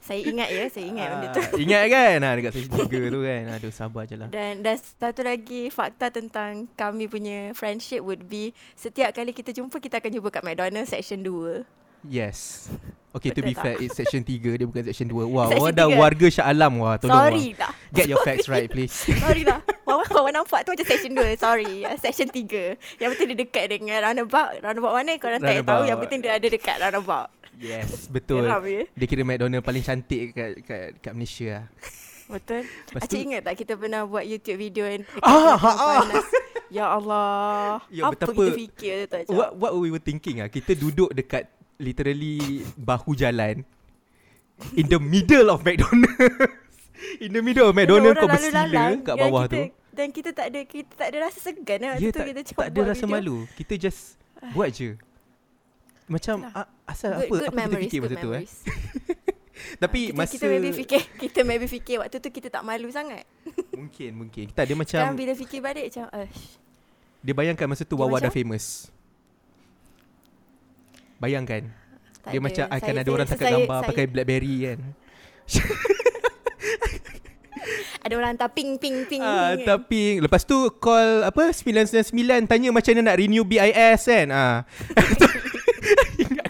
Saya 0.06 0.22
ingat 0.22 0.48
ya, 0.48 0.64
saya 0.68 0.86
ingat 0.86 1.06
benda 1.10 1.26
tu. 1.28 1.40
Ah, 1.42 1.50
Ingat 1.58 1.84
kan 1.88 2.16
ha, 2.20 2.28
Dekat 2.32 2.52
sesi 2.52 2.68
3 2.68 2.78
tu 3.10 3.20
kan 3.20 3.42
Aduh 3.50 3.72
sabar 3.74 4.02
je 4.06 4.14
lah 4.14 4.28
Dan 4.28 4.62
dan 4.62 4.78
satu 4.78 5.20
lagi 5.20 5.66
fakta 5.66 6.08
tentang 6.08 6.70
kami 6.72 7.04
punya 7.06 7.50
friendship 7.52 8.00
would 8.00 8.24
be 8.24 8.54
setiap 8.72 9.10
kali 9.10 9.30
kita 9.30 9.50
jumpa 9.50 9.76
kita 9.76 9.98
akan 9.98 10.10
jumpa 10.12 10.28
kat 10.30 10.42
McDonald's 10.42 10.88
section 10.88 11.20
2. 11.20 11.66
Yes 12.06 12.70
Okay 13.10 13.32
to 13.32 13.40
Betul 13.40 13.48
be 13.48 13.52
tak? 13.52 13.62
fair 13.64 13.76
It's 13.80 13.96
section 13.96 14.22
3 14.22 14.38
Dia 14.54 14.62
bukan 14.62 14.84
section 14.84 15.08
2 15.08 15.26
Wah 15.26 15.48
Section 15.48 15.58
Wah 15.58 15.72
dah 15.74 15.88
warga 15.90 16.26
Shah 16.28 16.46
Alam 16.46 16.78
Wah 16.78 16.94
tolong 17.00 17.16
Sorry 17.18 17.50
wah. 17.50 17.66
lah. 17.66 17.72
Get 17.90 18.06
your 18.06 18.22
facts 18.22 18.46
right 18.46 18.68
please 18.68 18.92
Sorry 18.92 19.42
lah. 19.42 19.58
Wawa 19.82 20.06
wawa 20.12 20.30
nampak 20.32 20.62
tu 20.62 20.74
macam 20.74 20.82
section 20.82 21.14
2. 21.14 21.38
Sorry. 21.38 21.86
Ah, 21.86 21.94
Section 21.94 22.26
3. 22.26 22.74
Yang 22.98 23.08
penting 23.14 23.28
dia 23.30 23.38
dekat 23.38 23.64
dengan 23.70 24.02
roundabout. 24.02 24.58
Roundabout 24.58 24.92
mana 24.92 25.14
korang 25.14 25.38
tak 25.38 25.46
payah 25.46 25.62
tahu. 25.62 25.70
Roundabout. 25.70 25.86
Yang 25.86 25.98
penting 26.02 26.20
dia 26.20 26.32
ada 26.34 26.46
dekat 26.50 26.76
roundabout. 26.82 27.26
Yes 27.56 28.06
Betul 28.14 28.44
Geram 28.44 28.62
ya. 28.62 28.84
Dia 28.90 29.06
kira 29.06 29.22
McDonald 29.22 29.60
paling 29.60 29.80
cantik 29.80 30.30
kat, 30.30 30.50
kat, 30.62 30.86
kat 30.98 31.12
Malaysia 31.12 31.48
lah 31.54 31.66
Betul. 32.26 32.66
Lepas 32.66 33.00
Acik 33.00 33.10
tu- 33.12 33.24
ingat 33.24 33.40
tak 33.40 33.54
kita 33.54 33.72
pernah 33.74 34.02
buat 34.02 34.22
YouTube 34.22 34.58
video 34.58 34.84
yang 34.84 35.02
dekat 35.06 35.22
Ah, 35.22 35.54
ah, 35.54 35.62
ah. 35.62 35.96
panas. 36.02 36.26
Ya 36.66 36.84
Allah. 36.84 37.78
Ya, 37.88 38.02
Apa 38.02 38.18
betapa- 38.18 38.34
kita 38.34 38.50
fikir 38.52 38.92
tu 38.98 39.06
tak 39.08 39.20
What 39.30 39.54
what 39.54 39.72
we 39.72 39.88
were 39.88 40.02
thinking 40.02 40.40
ah 40.40 40.48
Kita 40.48 40.74
duduk 40.74 41.12
dekat 41.12 41.46
Literally 41.76 42.42
Bahu 42.74 43.14
jalan 43.14 43.62
In 44.72 44.86
the 44.86 44.98
middle 44.98 45.46
of 45.46 45.62
McDonald's 45.62 46.10
In 47.24 47.30
the 47.30 47.40
middle 47.40 47.68
of 47.68 47.72
McDonald's 47.72 48.16
Kau 48.16 48.26
bersila 48.26 48.66
kat 48.98 49.14
bawah 49.14 49.44
tu 49.46 49.62
Dan 49.92 50.10
kita 50.10 50.34
tak 50.34 50.50
ada 50.50 50.60
kita 50.60 50.90
tak 50.92 51.08
ada 51.08 51.18
rasa 51.22 51.38
segan 51.40 51.78
lah. 51.78 51.94
Ya 51.96 52.10
tu 52.10 52.18
tak, 52.18 52.26
kita 52.26 52.40
cuma 52.44 52.58
tak 52.58 52.68
ada 52.68 52.80
rasa 52.88 53.04
video. 53.04 53.14
malu 53.14 53.36
Kita 53.54 53.74
just 53.78 54.18
Buat 54.50 54.74
je 54.74 54.98
Macam 56.06 56.36
Itulah. 56.40 56.54
ah, 56.56 56.66
Asal 56.86 57.10
Good, 57.10 57.18
apa 57.18 57.26
good 57.26 57.36
Apa 57.36 57.46
kita 57.48 57.58
memories, 57.60 57.84
fikir 57.84 57.98
good 58.00 58.10
masa 58.10 58.22
tu 58.22 58.30
eh. 58.32 58.44
Tapi 59.82 60.00
kita, 60.04 60.14
masa 60.14 60.32
kita 60.32 60.46
maybe 60.46 60.70
fikir 60.70 61.00
kita 61.18 61.40
maybe 61.42 61.66
fikir 61.66 61.96
waktu 61.98 62.16
tu 62.16 62.28
kita 62.28 62.48
tak 62.48 62.62
malu 62.62 62.86
sangat. 62.88 63.24
Mungkin 63.76 64.10
mungkin 64.14 64.46
Tak 64.50 64.64
dia 64.64 64.76
macam 64.76 65.00
Sekarang 65.00 65.16
bila 65.16 65.32
fikir 65.34 65.58
balik 65.60 65.84
macam 65.88 66.04
Ush, 66.14 66.42
Dia 67.20 67.34
bayangkan 67.34 67.66
masa 67.66 67.82
tu 67.82 67.92
Dia 67.92 68.00
Wawa 68.00 68.16
dah 68.16 68.28
macam? 68.28 68.34
famous 68.34 68.64
Bayangkan 71.16 71.62
tak 72.20 72.30
Dia 72.30 72.40
macam 72.40 72.64
akan 72.66 72.78
Saya- 72.86 73.00
ada 73.00 73.10
orang 73.10 73.26
saya- 73.26 73.32
tangkap 73.32 73.48
saya- 73.48 73.56
gambar 73.58 73.78
saya- 73.78 73.88
Pakai 73.88 74.04
Blackberry 74.06 74.56
kan 74.62 74.78
Ada 77.98 78.14
orang 78.14 78.30
hantar 78.32 78.50
ping 78.50 78.78
ping 78.78 79.02
ping. 79.04 79.18
Ah, 79.18 79.58
kan. 79.58 79.82
tapi 79.82 80.22
lepas 80.22 80.46
tu 80.46 80.54
call 80.72 81.26
apa 81.26 81.50
999 81.50 82.14
tanya 82.46 82.70
macam 82.70 82.94
mana 82.94 83.02
nak 83.04 83.18
renew 83.18 83.42
BIS 83.42 84.00
kan. 84.06 84.28
Ah. 84.30 84.56
Ingat 84.94 85.45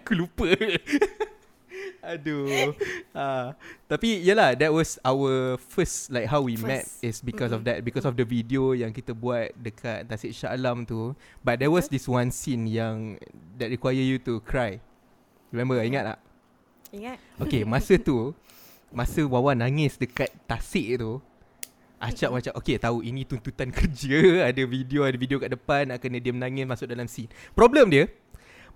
aku 0.07 0.15
lupa. 0.15 0.47
Aduh. 2.07 2.71
Ah, 3.11 3.59
tapi 3.91 4.23
yalah 4.23 4.55
that 4.55 4.71
was 4.71 4.95
our 5.03 5.59
first 5.59 6.15
like 6.15 6.31
how 6.31 6.39
we 6.39 6.55
First. 6.55 6.71
met 6.71 6.85
is 7.03 7.19
because 7.19 7.51
of 7.51 7.67
that 7.67 7.83
because 7.83 8.07
of 8.07 8.15
the 8.15 8.23
video 8.23 8.71
yang 8.79 8.95
kita 8.95 9.11
buat 9.11 9.51
dekat 9.59 10.07
Tasik 10.07 10.31
Shah 10.31 10.55
Alam 10.55 10.87
tu. 10.87 11.19
But 11.43 11.59
there 11.59 11.75
was 11.75 11.91
this 11.91 12.07
one 12.07 12.31
scene 12.31 12.71
yang 12.71 13.19
that 13.59 13.75
require 13.75 13.99
you 13.99 14.23
to 14.23 14.39
cry. 14.47 14.79
Remember 15.51 15.83
ingat 15.83 16.15
tak? 16.15 16.19
Ingat? 16.95 17.19
Okay, 17.43 17.67
masa 17.67 17.99
tu 17.99 18.31
masa 18.95 19.27
Wawa 19.27 19.59
nangis 19.59 19.99
dekat 19.99 20.31
Tasik 20.47 21.03
tu 21.03 21.19
Acap 21.97 22.29
macam 22.29 22.53
Okay 22.61 22.77
tahu 22.77 23.01
ini 23.01 23.25
tuntutan 23.25 23.73
kerja 23.73 24.45
Ada 24.53 24.63
video 24.69 25.01
Ada 25.09 25.17
video 25.17 25.41
kat 25.41 25.49
depan 25.49 25.89
Nak 25.89 25.99
kena 26.05 26.21
dia 26.21 26.29
menangis 26.29 26.69
Masuk 26.69 26.87
dalam 26.93 27.09
scene 27.09 27.33
Problem 27.57 27.89
dia 27.89 28.05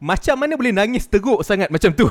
macam 0.01 0.33
mana 0.35 0.57
boleh 0.57 0.73
nangis 0.73 1.05
teruk 1.05 1.45
sangat 1.45 1.69
macam 1.69 1.93
tu? 1.93 2.09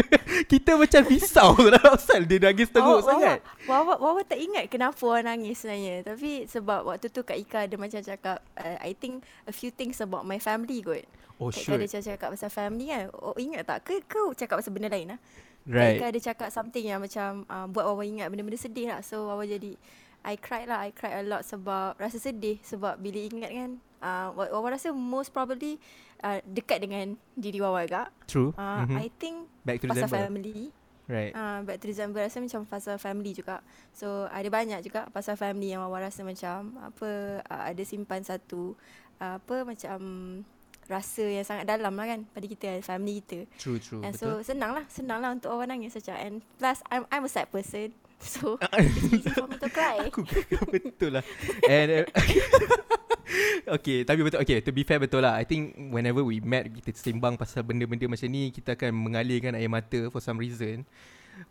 Kita 0.52 0.76
macam 0.76 1.00
risau 1.04 1.56
lah 1.72 1.80
Asal 1.90 2.24
dia 2.24 2.36
nangis 2.38 2.68
teruk 2.68 3.00
Wawa- 3.00 3.06
sangat. 3.06 3.38
Wawa, 3.64 3.96
Wawa 3.96 4.20
tak 4.22 4.36
ingat 4.36 4.68
kenapa 4.68 5.00
orang 5.02 5.34
nangis 5.34 5.58
sebenarnya. 5.58 6.04
Tapi 6.04 6.44
sebab 6.44 6.84
waktu 6.84 7.08
tu 7.08 7.24
Kak 7.24 7.34
Ika 7.34 7.64
ada 7.64 7.76
macam 7.76 7.96
cakap 7.96 8.44
uh, 8.54 8.76
I 8.78 8.92
think 8.92 9.24
a 9.44 9.52
few 9.52 9.68
things 9.70 9.98
about 9.98 10.22
my 10.22 10.36
family 10.36 10.84
kot. 10.84 11.08
Oh 11.36 11.48
Kak 11.48 11.58
Ika 11.58 11.64
sure 11.64 11.74
ada 11.74 11.84
macam 11.86 12.02
cakap 12.04 12.28
pasal 12.30 12.50
family 12.50 12.86
kan. 12.86 13.08
Oh 13.16 13.32
ingat 13.34 13.64
tak? 13.64 13.78
Ke 13.82 14.04
kau 14.04 14.30
cakap 14.30 14.60
pasal 14.60 14.70
benda 14.70 14.92
lain 14.92 15.16
lah? 15.16 15.20
Kak 15.60 15.72
Right. 15.72 15.96
Ika 15.96 16.04
ada 16.06 16.20
cakap 16.22 16.48
something 16.50 16.84
yang 16.84 17.00
macam 17.00 17.44
uh, 17.46 17.64
Buat 17.66 17.84
Wawa 17.86 18.04
ingat 18.04 18.28
benda-benda 18.28 18.56
sedih 18.56 18.92
lah. 18.92 19.00
So 19.00 19.24
Wawa 19.24 19.44
jadi 19.44 19.80
I 20.20 20.36
cried 20.36 20.68
lah. 20.68 20.84
I 20.84 20.92
cried 20.92 21.16
a 21.16 21.24
lot 21.24 21.40
sebab 21.42 21.96
Rasa 21.96 22.16
sedih 22.16 22.60
Sebab 22.60 22.96
bila 22.96 23.16
ingat 23.16 23.48
kan 23.48 23.70
uh, 24.00 24.28
Wa- 24.34 24.52
Wawa 24.52 24.74
rasa 24.74 24.92
most 24.92 25.30
probably 25.30 25.80
uh, 26.20 26.38
Dekat 26.44 26.78
dengan 26.80 27.16
diri 27.34 27.58
Wawa 27.58 27.84
agak 27.84 28.08
True 28.24 28.52
uh, 28.54 28.84
Mhm. 28.84 28.96
I 28.96 29.08
think 29.16 29.36
Back 29.60 29.84
to 29.84 29.86
pasal 29.88 30.08
December 30.08 30.20
family 30.28 30.70
Right 31.10 31.34
Uh, 31.34 31.66
back 31.66 31.82
to 31.82 31.90
December 31.90 32.22
rasa 32.22 32.38
macam 32.38 32.62
pasal 32.62 32.94
family 32.94 33.34
juga. 33.34 33.58
So 33.90 34.30
ada 34.30 34.46
banyak 34.46 34.78
juga 34.78 35.10
pasal 35.10 35.34
family 35.34 35.74
yang 35.74 35.82
Wawa 35.82 36.06
rasa 36.06 36.22
macam 36.22 36.78
apa 36.78 37.42
uh, 37.42 37.62
ada 37.66 37.82
simpan 37.82 38.22
satu 38.22 38.78
uh, 39.18 39.42
apa 39.42 39.66
macam 39.66 39.98
rasa 40.86 41.26
yang 41.26 41.42
sangat 41.42 41.66
dalam 41.66 41.98
lah 41.98 42.06
kan 42.06 42.20
pada 42.30 42.46
kita 42.46 42.78
family 42.86 43.26
kita. 43.26 43.42
True 43.58 43.82
true 43.82 44.06
And 44.06 44.14
Betul 44.14 44.38
so 44.38 44.54
senang 44.54 44.70
lah 44.70 44.86
senang 44.86 45.18
lah 45.18 45.34
untuk 45.34 45.50
orang 45.50 45.82
nangis 45.82 45.98
macam 45.98 46.14
and 46.14 46.36
plus 46.62 46.78
I'm 46.94 47.02
I'm 47.10 47.26
a 47.26 47.30
sad 47.30 47.50
person. 47.50 47.90
So 48.22 48.60
it's 48.60 49.00
easy 49.10 49.32
for 49.32 49.48
me 49.48 49.56
to 49.56 49.66
cry. 49.66 50.06
Aku 50.12 50.22
betul 50.70 51.18
lah 51.18 51.24
And 51.72 52.04
uh, 52.04 52.06
Okay 53.80 54.02
Tapi 54.02 54.20
betul 54.26 54.38
Okay 54.42 54.58
to 54.64 54.70
be 54.74 54.82
fair 54.82 54.98
betul 54.98 55.22
lah. 55.22 55.38
I 55.38 55.44
think 55.46 55.76
whenever 55.92 56.24
we 56.24 56.42
met 56.42 56.68
Kita 56.70 56.96
sembang 56.96 57.38
pasal 57.38 57.62
benda-benda 57.62 58.06
macam 58.10 58.28
ni 58.28 58.50
Kita 58.50 58.74
akan 58.74 58.90
mengalirkan 58.92 59.54
air 59.54 59.70
mata 59.70 60.10
For 60.10 60.18
some 60.18 60.36
reason. 60.40 60.82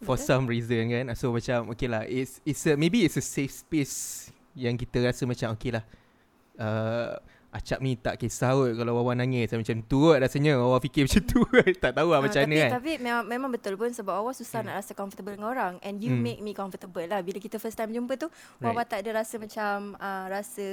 For 0.05 0.19
Betul. 0.19 0.27
some 0.27 0.43
reason 0.45 0.83
kan? 0.91 1.05
So 1.17 1.31
macam 1.33 1.71
Okay 1.73 1.87
lah 1.89 2.03
It's, 2.05 2.43
it's 2.45 2.61
a, 2.67 2.77
Maybe 2.77 3.07
it's 3.07 3.17
a 3.17 3.25
safe 3.25 3.53
space 3.53 4.29
Yang 4.53 4.85
kita 4.85 5.09
rasa 5.09 5.23
macam 5.25 5.55
Okay 5.57 5.71
lah 5.73 5.83
uh, 6.59 7.15
Acap 7.49 7.81
ni 7.81 7.97
tak 7.97 8.17
kisah 8.17 8.53
kot 8.53 8.77
Kalau 8.77 8.93
Wawa 8.95 9.13
nangis. 9.13 9.49
Macam 9.49 9.81
tu 9.81 10.05
kot 10.05 10.17
rasanya. 10.17 10.53
Wawa 10.55 10.77
fikir 10.77 11.09
macam 11.09 11.23
tu 11.23 11.39
Tak 11.83 11.97
tahu 11.97 12.09
lah 12.09 12.17
Ah, 12.17 12.21
macam 12.21 12.37
tapi, 12.39 12.47
mana 12.47 12.61
kan. 12.61 12.71
Tapi 12.77 12.91
memang, 12.97 13.23
memang 13.25 13.49
betul 13.49 13.73
pun 13.73 13.89
sebab 13.89 14.13
Wawa 14.15 14.31
susah 14.31 14.61
nak 14.61 14.77
rasa 14.77 14.93
comfortable 14.93 15.33
dengan 15.33 15.49
orang. 15.49 15.73
And 15.81 15.97
you 15.97 16.11
Hmm. 16.11 16.21
make 16.21 16.39
me 16.39 16.53
comfortable 16.53 17.01
lah. 17.01 17.19
Bila 17.19 17.37
kita 17.37 17.57
first 17.57 17.73
time 17.73 17.89
jumpa 17.89 18.15
tu, 18.15 18.29
Wawa 18.59 18.83
tak 18.83 19.01
ada 19.01 19.19
rasa 19.19 19.37
macam 19.37 19.93
uh, 19.95 20.25
rasa 20.27 20.65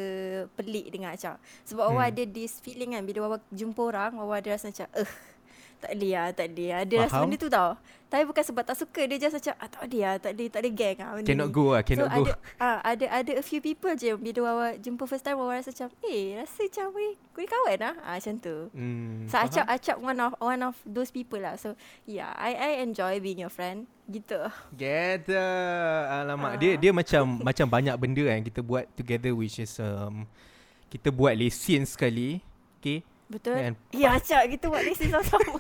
pelik 0.53 0.91
dengan 0.91 1.13
Acah. 1.13 1.41
Sebab 1.65 1.87
Wawa 1.87 2.05
Hmm. 2.05 2.13
ada 2.13 2.23
this 2.25 2.61
feeling 2.61 2.93
kan. 2.93 3.03
Bila 3.03 3.25
Wawa 3.25 3.37
jumpa 3.49 3.81
orang, 3.81 4.13
Wawa 4.15 4.37
ada 4.37 4.53
rasa 4.53 4.69
macam 4.69 4.89
eh 4.95 5.09
tak 5.79 5.91
boleh 5.95 6.13
lah, 6.13 6.27
tak 6.33 6.47
boleh 6.51 6.69
lah. 6.69 6.79
Ada 6.83 6.95
rasa 7.05 7.17
benda 7.21 7.37
tu 7.37 7.49
tau. 7.49 7.71
Tapi 8.07 8.23
bukan 8.23 8.45
sebab 8.47 8.63
tak 8.63 8.79
suka, 8.79 9.03
dia 9.03 9.19
just 9.19 9.35
macam 9.35 9.55
ah, 9.59 9.67
tak 9.67 9.81
boleh 9.83 10.01
lah, 10.01 10.15
tak 10.17 10.31
boleh, 10.33 10.47
tak 10.47 10.61
ada 10.63 10.71
gang 10.71 10.97
lah 10.97 11.11
benda 11.11 11.27
Cannot 11.27 11.49
ni. 11.51 11.57
go 11.59 11.65
lah 11.75 11.83
Cannot 11.83 12.07
so 12.07 12.15
go 12.15 12.23
ada 12.23 12.33
ah 12.57 12.79
ada 12.87 13.05
ada 13.11 13.33
a 13.35 13.43
few 13.43 13.59
people 13.59 13.93
je 13.93 14.15
bila 14.15 14.39
Wawa 14.47 14.67
jumpa 14.79 15.03
first 15.05 15.27
time 15.27 15.35
Wawa 15.37 15.59
rasa 15.59 15.75
macam 15.75 15.91
eh 16.07 16.39
rasa 16.39 16.71
macam 16.71 16.87
boleh 16.95 17.13
boleh 17.35 17.49
kawan 17.51 17.77
lah. 17.83 17.95
Ah 18.07 18.15
macam 18.15 18.35
tu. 18.39 18.57
hmm, 18.71 19.27
So? 19.27 19.35
Acap 19.37 19.67
Acap 19.67 19.97
one 19.99 20.19
of 20.23 20.33
one 20.39 20.63
of 20.63 20.79
those 20.87 21.11
people 21.11 21.43
lah. 21.43 21.59
So 21.59 21.75
yeah, 22.07 22.31
I 22.39 22.55
I 22.55 22.71
enjoy 22.87 23.19
being 23.19 23.43
your 23.43 23.51
friend. 23.51 23.91
Gitu. 24.07 24.39
Get 24.79 25.27
Alamak 25.27 26.55
Ah. 26.55 26.59
Dia 26.63 26.79
dia 26.79 26.95
macam 26.95 27.27
Macam 27.51 27.67
banyak 27.67 27.97
benda 27.99 28.23
kan 28.23 28.39
Kita 28.39 28.63
buat 28.63 28.87
together 28.95 29.35
Which 29.35 29.59
is 29.59 29.83
um, 29.83 30.31
Kita 30.87 31.11
buat 31.11 31.35
lesen 31.35 31.83
sekali 31.83 32.39
Okay 32.79 33.03
Betul? 33.27 33.59
And 33.59 33.75
Ya 33.91 34.15
Acap 34.15 34.47
kita 34.47 34.71
buat 34.71 34.83
lesen 34.83 35.11
sama-sama. 35.11 35.59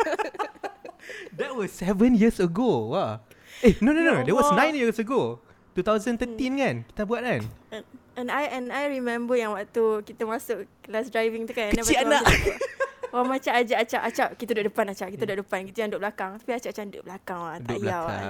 That 1.38 1.54
was 1.54 1.70
seven 1.70 2.14
years 2.14 2.38
ago 2.38 2.90
Wah 2.90 3.23
Eh 3.62 3.78
no 3.78 3.90
no 3.90 4.02
no 4.02 4.23
Ya 4.23 4.26
That 4.26 4.35
was 4.35 4.50
Allah. 4.50 4.70
nine 4.70 4.75
years 4.78 4.99
ago 4.99 5.38
2013 5.75 6.35
kan 6.56 6.75
Kita 6.88 7.02
buat 7.06 7.23
kan 7.23 7.42
and, 7.70 7.85
and 8.16 8.28
I 8.30 8.49
and 8.50 8.70
I 8.70 8.90
remember 8.90 9.37
yang 9.37 9.54
waktu 9.54 10.02
kita 10.02 10.25
masuk 10.25 10.64
kelas 10.82 11.12
driving 11.12 11.46
tu 11.46 11.52
kan. 11.52 11.70
Kecil 11.70 12.06
anak. 12.06 12.25
cakap, 12.25 12.58
Orang 13.14 13.28
macam 13.30 13.52
ajak 13.54 13.78
Acap 13.87 14.02
Acap 14.02 14.28
kita 14.35 14.50
duduk 14.56 14.75
depan 14.75 14.85
Acap 14.90 15.08
kita 15.14 15.23
duduk 15.25 15.46
depan 15.46 15.58
kita 15.64 15.78
yang 15.85 15.90
duduk 15.94 16.02
belakang 16.02 16.30
tapi 16.37 16.50
Acap 16.52 16.70
macam 16.75 16.85
duduk 16.90 17.04
belakang 17.06 17.40
lah 17.40 17.56
tak 17.61 17.76
payah 17.78 18.00
lah. 18.02 18.23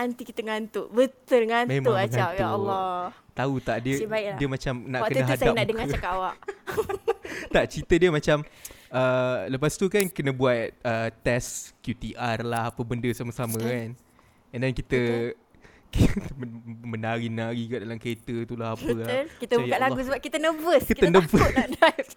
Belakang 0.00 0.08
Anti 0.08 0.22
kita 0.24 0.40
ngantuk. 0.42 0.86
Betul 0.88 1.42
ngantuk 1.44 1.74
Memang 1.76 1.96
Acap 1.98 2.30
Ya. 2.32 2.46
Allah. 2.48 3.12
Tahu 3.30 3.54
tak 3.58 3.76
dia 3.80 3.96
lah. 4.00 4.36
Dia 4.36 4.48
macam 4.48 4.74
nak 4.84 5.00
Waktu 5.02 5.12
kena 5.12 5.20
tu 5.20 5.28
hadap 5.28 5.38
saya 5.38 5.48
nak 5.48 5.56
muka. 5.56 5.70
dengar 5.70 5.86
cakap 5.88 6.10
awak. 6.12 6.34
Tak 7.54 7.64
cerita 7.68 7.94
dia 7.94 8.10
macam 8.10 8.42
uh, 8.90 9.38
Lepas 9.46 9.72
tu 9.74 9.86
kan 9.86 10.02
Kena 10.04 10.30
buat 10.30 10.58
uh, 10.82 11.08
Test 11.20 11.78
QTR 11.78 12.42
lah 12.42 12.68
Apa 12.68 12.82
benda 12.82 13.06
sama-sama 13.10 13.54
kan. 13.56 13.94
And 14.50 14.60
then 14.60 14.72
kita 14.72 15.30
kita 15.90 16.10
men- 16.40 16.58
Menari-nari 16.84 17.64
kat 17.66 17.80
dalam 17.82 17.98
kereta 17.98 18.34
tu 18.44 18.54
lah 18.54 18.74
Apa 18.74 18.90
lah. 18.90 19.08
Kita 19.36 19.56
Macam, 19.56 19.62
buka 19.62 19.70
ya 19.70 19.78
lagu 19.78 19.92
Allah. 19.92 20.06
sebab 20.06 20.20
kita 20.20 20.36
nervous. 20.38 20.82
Kita 20.84 20.94
Kita, 20.96 21.06
nervous. 21.08 21.38
takut 21.38 21.54
nak 21.54 21.68
drive. 21.70 22.08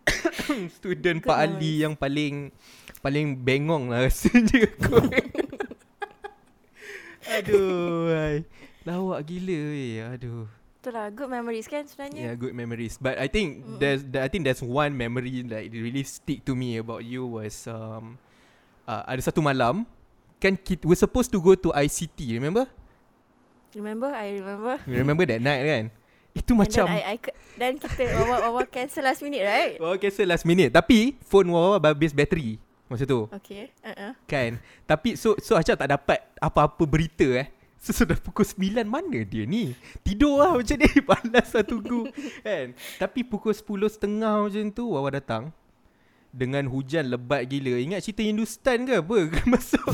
Student 0.76 1.18
Good 1.20 1.28
Pak 1.28 1.38
Ali 1.38 1.72
yang 1.78 1.94
paling 1.94 2.52
Paling 3.00 3.32
bengong 3.34 3.88
lah 3.88 4.04
rasanya 4.04 4.68
kot 4.78 5.08
Aduh 7.38 8.10
ay. 8.10 8.36
Lawak 8.82 9.20
gila 9.28 9.58
weh 9.70 10.00
Aduh 10.02 10.48
Itulah 10.80 11.12
good 11.12 11.28
memories 11.28 11.68
kan 11.68 11.84
sebenarnya 11.84 12.32
Yeah, 12.32 12.34
good 12.40 12.56
memories. 12.56 12.96
But 12.96 13.20
I 13.20 13.28
think 13.28 13.60
Mm-mm. 13.60 13.76
there's 13.76 14.00
I 14.16 14.32
think 14.32 14.48
there's 14.48 14.64
one 14.64 14.96
memory 14.96 15.44
that 15.52 15.68
really 15.68 16.00
stick 16.08 16.40
to 16.48 16.56
me 16.56 16.80
about 16.80 17.04
you 17.04 17.28
was 17.28 17.68
um 17.68 18.16
uh, 18.88 19.04
ada 19.04 19.20
satu 19.20 19.44
malam 19.44 19.84
kan 20.40 20.56
kita 20.56 20.88
we're 20.88 20.96
supposed 20.96 21.28
to 21.28 21.36
go 21.36 21.52
to 21.52 21.68
ICT, 21.76 22.40
remember? 22.40 22.64
Remember 23.76 24.08
I 24.08 24.40
remember 24.40 24.80
You 24.88 24.96
remember 25.04 25.28
that 25.28 25.44
night 25.44 25.62
kan? 25.68 25.84
Itu 26.32 26.56
And 26.56 26.64
macam 26.64 26.84
then 26.88 26.96
I, 26.96 27.18
I, 27.20 27.30
Dan 27.60 27.76
kita 27.76 28.02
Wawa, 28.16 28.36
Wawa 28.48 28.62
cancel 28.64 29.04
last 29.04 29.20
minute 29.20 29.44
right 29.44 29.76
Wawa 29.76 29.98
cancel 30.00 30.26
last 30.30 30.46
minute 30.48 30.70
Tapi 30.72 31.18
phone 31.26 31.50
Wawa 31.52 31.76
habis 31.82 32.14
bateri 32.14 32.56
Masa 32.90 33.06
tu. 33.06 33.30
Okay 33.30 33.70
uh-uh. 33.86 34.18
Kan? 34.26 34.58
Tapi 34.82 35.14
so 35.14 35.38
so 35.38 35.54
Acap 35.54 35.78
tak 35.78 35.94
dapat 35.94 36.18
Apa-apa 36.42 36.82
berita 36.90 37.22
eh? 37.38 37.46
So 37.78 37.94
sudah 37.94 38.18
pukul 38.18 38.42
9 38.42 38.82
Mana 38.82 39.22
dia 39.22 39.46
ni? 39.46 39.78
Tidur 40.02 40.42
lah 40.42 40.58
macam 40.58 40.74
ni 40.74 40.90
Balas 41.08 41.48
lah 41.54 41.62
tunggu. 41.62 42.10
Kan? 42.42 42.74
Tapi 42.98 43.22
pukul 43.22 43.54
10.30 43.54 44.18
macam 44.18 44.64
tu 44.74 44.84
Wawa 44.90 45.08
datang. 45.14 45.54
Dengan 46.34 46.66
hujan 46.66 47.06
lebat 47.06 47.46
gila. 47.46 47.78
Ingat 47.78 48.02
cerita 48.02 48.26
Hindustan 48.26 48.84
ke? 48.84 48.98
Apa? 48.98 49.18
Masuk 49.54 49.86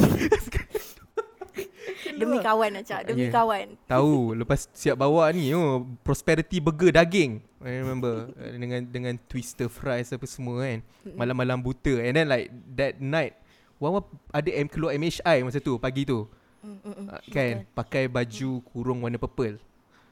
Demi 2.16 2.36
kawan 2.38 2.70
Acak. 2.74 3.00
Demi 3.04 3.22
Yeah. 3.22 3.34
kawan. 3.34 3.66
Tahu 3.84 4.14
Lepas 4.34 4.66
siap 4.70 4.96
bawa 4.96 5.28
ni 5.30 5.52
oh, 5.52 5.84
Prosperity 6.00 6.58
burger 6.58 6.90
daging. 6.90 7.44
I 7.60 7.80
remember 7.80 8.30
uh, 8.30 8.52
Dengan 8.52 8.80
dengan 8.82 9.14
twister 9.22 9.66
fries 9.66 10.10
apa 10.10 10.24
semua 10.24 10.62
kan. 10.62 10.80
Malam-malam 11.06 11.58
buta. 11.58 11.98
And 11.98 12.12
then 12.12 12.26
like 12.26 12.48
That 12.72 12.96
night 12.96 13.36
Wawa 13.76 14.00
ada 14.30 14.48
M 14.48 14.66
keluar 14.66 14.92
MHI 14.92 15.40
masa 15.40 15.58
tu 15.58 15.76
Pagi 15.76 16.02
tu. 16.02 16.24
Mm, 16.60 16.78
mm, 16.78 16.94
mm. 16.96 17.06
uh, 17.06 17.20
Kan 17.28 17.54
Pakai 17.70 18.04
baju 18.06 18.50
kurung 18.64 18.98
warna 19.00 19.16
purple. 19.16 19.60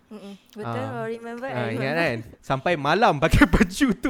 Mm, 0.07 0.21
mm. 0.21 0.35
Betul 0.55 0.85
Ah. 0.85 1.03
I 1.03 1.17
remember 1.17 1.47
I 1.47 1.51
Ah, 1.51 1.57
remember. 1.65 1.75
ingat 1.75 1.95
kan? 1.97 2.17
Sampai 2.39 2.73
malam 2.77 3.17
pakai 3.17 3.49
baju 3.55 3.87
tu 3.95 4.09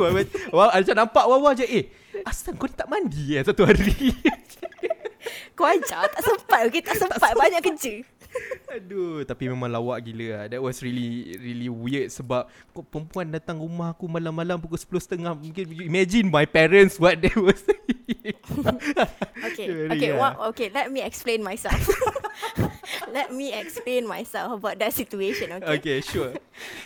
Wawa 0.50 0.74
macam 0.74 0.96
nampak 0.96 1.24
Wawa 1.24 1.50
je 1.54 1.64
Eh 1.64 1.84
Asal 2.22 2.54
kau 2.54 2.66
tak 2.66 2.86
mandi 2.86 3.34
eh 3.34 3.42
Satu 3.42 3.62
hari 3.62 3.88
Kau 5.54 5.66
ajar 5.68 6.06
tak 6.10 6.22
sempat 6.22 6.60
Okay 6.68 6.82
tak 6.82 6.96
sempat. 6.98 7.32
Banyak 7.34 7.60
kerja 7.62 7.94
Aduh 8.76 9.22
Tapi 9.22 9.46
memang 9.46 9.70
lawak 9.70 10.02
gila 10.04 10.26
lah 10.34 10.44
That 10.50 10.60
was 10.60 10.82
really 10.82 11.36
Really 11.38 11.70
weird 11.70 12.10
Sebab 12.10 12.48
kau 12.74 12.82
Perempuan 12.82 13.30
datang 13.30 13.60
rumah 13.60 13.94
aku 13.94 14.10
Malam-malam 14.10 14.58
pukul 14.58 14.78
10.30 14.78 15.22
Mungkin 15.22 15.64
Imagine 15.86 16.26
my 16.30 16.44
parents 16.46 16.98
What 16.98 17.22
they 17.22 17.32
was 17.38 17.62
Okay 19.52 19.66
Really, 19.70 19.94
Okay 19.94 20.10
ah. 20.14 20.30
one, 20.30 20.34
Okay 20.54 20.68
let 20.74 20.90
me 20.90 21.00
explain 21.02 21.40
myself 21.42 21.78
Let 23.14 23.30
me 23.30 23.54
explain 23.54 24.06
myself 24.10 24.58
About 24.58 24.76
that 24.82 24.90
situation 24.90 25.54
Okay 25.60 25.78
Okay 25.78 25.98
sure 26.02 26.34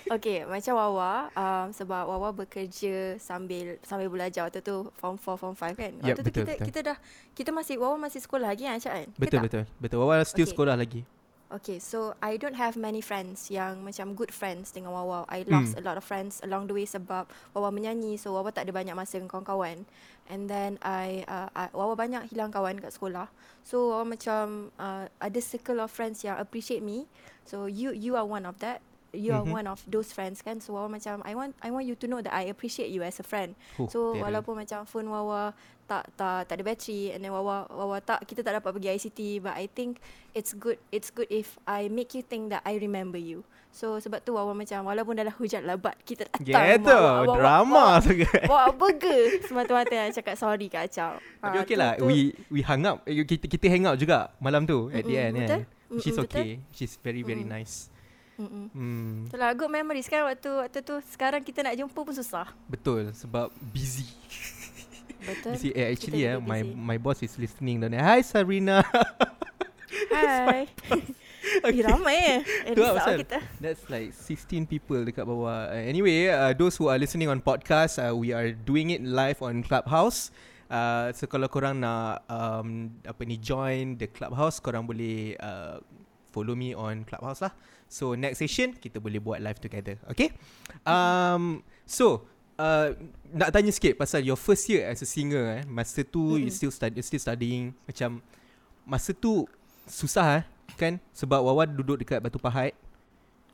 Okay, 0.09 0.49
macam 0.49 0.73
Wawa 0.73 1.29
um, 1.37 1.67
sebab 1.73 2.09
Wawa 2.09 2.33
bekerja 2.33 3.21
sambil 3.21 3.77
sambil 3.85 4.09
belajar 4.09 4.49
waktu 4.49 4.65
tu 4.65 4.89
form 4.97 5.21
4 5.21 5.37
form 5.37 5.53
5 5.53 5.77
kan. 5.77 5.93
Waktu 6.01 6.21
tu 6.21 6.25
betul, 6.25 6.45
kita 6.49 6.53
betul. 6.57 6.65
kita 6.65 6.81
dah 6.81 6.97
kita 7.37 7.51
masih 7.53 7.77
Wawa 7.77 7.97
masih 8.01 8.21
sekolah 8.25 8.49
lagi 8.49 8.65
kan 8.65 8.81
kan? 8.81 9.07
Betul 9.21 9.45
betul 9.45 9.63
Betul 9.77 9.99
Wawa 10.01 10.25
still 10.25 10.49
Okay. 10.49 10.57
sekolah 10.57 10.75
lagi 10.81 11.05
Okay, 11.49 11.81
so 11.81 12.13
I 12.21 12.37
don't 12.37 12.61
have 12.61 12.77
many 12.77 13.01
friends 13.01 13.49
yang 13.49 13.81
macam 13.81 14.13
good 14.13 14.29
friends 14.29 14.69
dengan 14.69 14.93
Wawa. 14.93 15.25
I 15.33 15.49
lost 15.49 15.73
Hmm. 15.73 15.81
a 15.81 15.83
lot 15.89 15.97
of 15.97 16.05
friends 16.05 16.45
along 16.45 16.69
the 16.69 16.77
way 16.77 16.85
sebab 16.85 17.25
Wawa 17.57 17.73
menyanyi 17.73 18.21
so 18.21 18.37
Wawa 18.37 18.53
tak 18.53 18.69
ada 18.69 18.77
banyak 18.77 18.93
masa 18.93 19.17
dengan 19.17 19.33
kawan-kawan. 19.33 19.89
And 20.29 20.45
then 20.45 20.77
I, 20.85 21.25
uh, 21.25 21.49
I 21.57 21.73
Wawa 21.73 21.97
banyak 21.97 22.29
hilang 22.29 22.53
kawan 22.53 22.85
kat 22.85 22.93
sekolah. 22.93 23.33
So 23.65 23.97
Wawa 23.97 24.05
macam 24.05 24.69
uh, 24.77 25.09
ada 25.09 25.41
circle 25.41 25.81
of 25.81 25.89
friends 25.89 26.21
yang 26.21 26.37
appreciate 26.37 26.85
me. 26.85 27.09
So 27.49 27.65
you 27.65 27.97
you 27.97 28.13
are 28.21 28.29
one 28.29 28.45
of 28.45 28.61
that. 28.61 28.85
You 29.11 29.31
are 29.31 29.41
Mhm. 29.41 29.55
one 29.55 29.67
of 29.67 29.81
those 29.85 30.11
friends 30.11 30.39
kan. 30.39 30.59
So 30.59 30.73
Wawa 30.73 30.89
macam 30.91 31.21
I 31.23 31.33
want 31.33 31.57
I 31.59 31.69
want 31.69 31.85
you 31.85 31.97
to 31.97 32.07
know 32.07 32.21
that 32.21 32.31
I 32.31 32.47
appreciate 32.47 32.89
you 32.89 33.01
as 33.01 33.17
a 33.17 33.25
friend. 33.25 33.57
Oh, 33.77 33.89
So 33.89 34.13
walaupun 34.15 34.59
macam 34.59 34.85
phone 34.85 35.07
Wawa 35.07 35.57
tak 35.85 36.05
tak 36.15 36.45
tak 36.45 36.55
ada 36.55 36.65
bateri 36.67 37.11
and 37.11 37.21
then 37.21 37.33
Wawa 37.33 37.65
Wawa 37.67 37.97
tak 37.99 38.21
kita 38.23 38.43
tak 38.43 38.53
dapat 38.55 38.71
pergi 38.71 38.89
ICT 38.91 39.21
but 39.41 39.55
I 39.55 39.65
think 39.67 40.05
it's 40.33 40.53
good 40.53 40.77
it's 40.89 41.09
good 41.09 41.25
if 41.29 41.57
I 41.65 41.89
make 41.89 42.13
you 42.13 42.21
think 42.21 42.53
that 42.53 42.61
I 42.63 42.77
remember 42.77 43.17
you. 43.17 43.41
So 43.71 43.97
sebab 43.97 44.21
tu 44.21 44.33
Wawa 44.33 44.53
macam 44.53 44.85
walaupun 44.85 45.17
dalam 45.17 45.33
hujan 45.35 45.65
lebat 45.65 45.97
kita 46.03 46.29
datang 46.29 46.45
Gitu, 46.45 46.85
rumah 46.85 46.93
Wawa, 46.93 47.25
Wawa, 47.25 47.35
drama 47.35 47.73
Wawa, 47.73 48.05
sangat. 48.05 48.43
Bawa 48.45 48.65
burger 48.71 49.21
semata-mata 49.43 49.95
nak 49.95 50.13
cakap 50.13 50.35
sorry 50.37 50.69
kat 50.69 50.89
Acau. 50.89 51.17
Tapi 51.39 51.57
Ah, 51.57 51.63
okay 51.63 51.73
tu- 51.73 51.81
lah, 51.81 51.91
tu- 51.95 52.05
we 52.05 52.17
we 52.51 52.61
hung 52.61 52.85
up. 52.85 53.01
Eh, 53.05 53.25
Kita 53.25 53.45
kita 53.47 53.67
hang 53.67 53.85
out 53.85 53.97
juga 53.97 54.29
malam 54.37 54.65
tu 54.65 54.89
at 54.91 55.01
the 55.01 55.17
Mm-mm, 55.17 55.25
end 55.25 55.37
kan. 55.39 55.49
betul. 55.65 55.65
She's 55.99 56.13
Mm-mm, 56.13 56.29
betul. 56.29 56.37
okay. 56.37 56.51
She's 56.71 56.95
very 56.99 57.23
very 57.23 57.45
Mm. 57.45 57.53
nice. 57.57 57.89
Mm-mm. 58.39 58.67
Hmm, 58.71 59.27
Itulah 59.27 59.51
good 59.51 59.67
memories 59.67 60.07
kan 60.07 60.23
waktu 60.23 60.47
waktu 60.47 60.79
tu 60.87 60.95
sekarang 61.11 61.43
kita 61.43 61.67
nak 61.67 61.75
jumpa 61.75 61.99
pun 61.99 62.15
susah. 62.15 62.47
betul 62.71 63.11
sebab 63.11 63.51
busy. 63.75 64.07
Betul. 65.19 65.59
busy. 65.59 65.75
Eh, 65.75 65.87
actually 65.91 66.23
eh, 66.23 66.39
juga 66.39 66.47
my 66.47 66.61
busy. 66.63 66.79
my 66.79 66.97
boss 67.03 67.19
is 67.27 67.35
listening 67.35 67.83
there. 67.83 67.99
Hi 67.99 68.23
Sarina. 68.23 68.87
Hai. 70.15 70.71
okay. 71.67 71.81
Eh, 71.81 71.83
ramai 71.83 72.17
eh. 72.17 72.41
Eh, 72.71 72.75
lah 72.79 72.95
pasal. 72.95 73.27
kita. 73.27 73.39
That's 73.59 73.83
like 73.91 74.15
16 74.15 74.71
people 74.71 75.03
dekat 75.03 75.27
bawah. 75.27 75.75
Uh, 75.75 75.83
anyway, 75.83 76.31
uh, 76.31 76.55
those 76.55 76.79
who 76.79 76.87
are 76.87 76.99
listening 77.01 77.27
on 77.27 77.43
podcast, 77.43 77.99
uh, 77.99 78.15
we 78.15 78.31
are 78.31 78.55
doing 78.55 78.95
it 78.95 79.03
live 79.03 79.43
on 79.43 79.67
Clubhouse. 79.67 80.31
Uh, 80.69 81.09
so 81.17 81.25
kalau 81.25 81.49
korang 81.49 81.81
nak 81.81 82.29
um, 82.29 82.93
apa 83.03 83.23
ni 83.25 83.41
join 83.41 83.97
the 83.97 84.07
Clubhouse, 84.07 84.61
korang 84.61 84.85
boleh 84.85 85.33
uh, 85.41 85.81
follow 86.31 86.53
me 86.53 86.77
on 86.77 87.03
Clubhouse 87.09 87.41
lah. 87.41 87.53
So 87.89 88.13
next 88.15 88.45
session 88.45 88.77
kita 88.77 89.01
boleh 89.01 89.19
buat 89.19 89.41
live 89.41 89.59
together. 89.59 89.97
Okay? 90.13 90.33
Um, 90.85 91.65
so 91.89 92.29
uh, 92.61 92.93
nak 93.33 93.51
tanya 93.51 93.73
sikit 93.73 93.97
pasal 93.97 94.21
your 94.23 94.37
first 94.37 94.69
year 94.69 94.87
as 94.89 95.01
a 95.01 95.09
singer 95.09 95.61
eh. 95.61 95.63
Masa 95.65 96.05
tu 96.05 96.37
you 96.37 96.49
Mm-mm. 96.49 96.55
still 96.55 96.73
study, 96.73 97.01
still 97.01 97.21
studying 97.21 97.73
macam 97.89 98.21
masa 98.85 99.17
tu 99.17 99.49
susah 99.89 100.41
eh 100.41 100.45
kan 100.77 101.01
sebab 101.17 101.41
Wawa 101.41 101.65
duduk 101.65 102.05
dekat 102.05 102.21
Batu 102.21 102.37
Pahat 102.37 102.77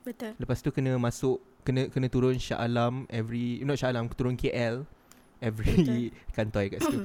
Betul. 0.04 0.36
Lepas 0.36 0.60
tu 0.60 0.68
kena 0.68 0.92
masuk 1.00 1.40
Kena 1.64 1.88
kena 1.88 2.12
turun 2.12 2.36
Shah 2.36 2.60
Alam 2.60 3.08
Every 3.08 3.64
Not 3.64 3.80
Shah 3.80 3.88
Alam 3.88 4.12
Turun 4.12 4.36
KL 4.36 4.84
Every 5.44 6.08
Kantor 6.36 6.62
kat 6.66 6.80
situ 6.80 7.04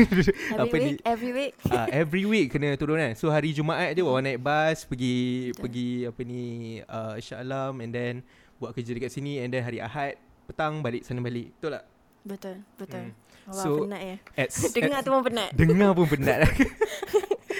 Every 0.00 0.24
Apa 0.56 0.74
ni? 0.74 0.84
week, 0.86 1.00
every 1.04 1.32
week. 1.32 1.52
uh, 1.66 1.88
Every 1.92 2.24
week 2.24 2.48
kena 2.48 2.72
turun 2.74 2.96
kan 2.96 3.12
So 3.12 3.28
hari 3.28 3.52
Jumaat 3.52 3.92
je 3.92 4.00
Wawa 4.00 4.18
naik 4.18 4.40
bas 4.40 4.82
Pergi 4.82 5.50
Betul. 5.50 5.60
Pergi 5.60 5.88
apa 6.08 6.20
ni 6.22 6.42
uh, 6.80 7.14
Shah 7.18 7.38
Alam 7.38 7.78
And 7.78 7.92
then 7.92 8.14
Buat 8.56 8.72
kerja 8.72 8.90
dekat 8.90 9.10
sini 9.10 9.36
And 9.38 9.50
then 9.50 9.60
hari 9.60 9.78
Ahad 9.78 10.16
Petang 10.44 10.80
balik 10.80 11.04
sana 11.04 11.20
balik 11.20 11.52
Betul 11.54 11.70
tak? 11.74 11.84
Betul, 12.24 12.56
betul. 12.74 13.04
Hmm. 13.04 13.12
Wah, 13.44 13.60
So, 13.60 13.84
penat 13.84 14.00
ya. 14.00 14.16
At, 14.34 14.48
Dengar 14.74 14.96
at, 14.96 15.04
tu 15.04 15.10
pun 15.10 15.22
penat. 15.22 15.48
Dengar 15.52 15.90
pun 15.92 16.06
penat 16.08 16.38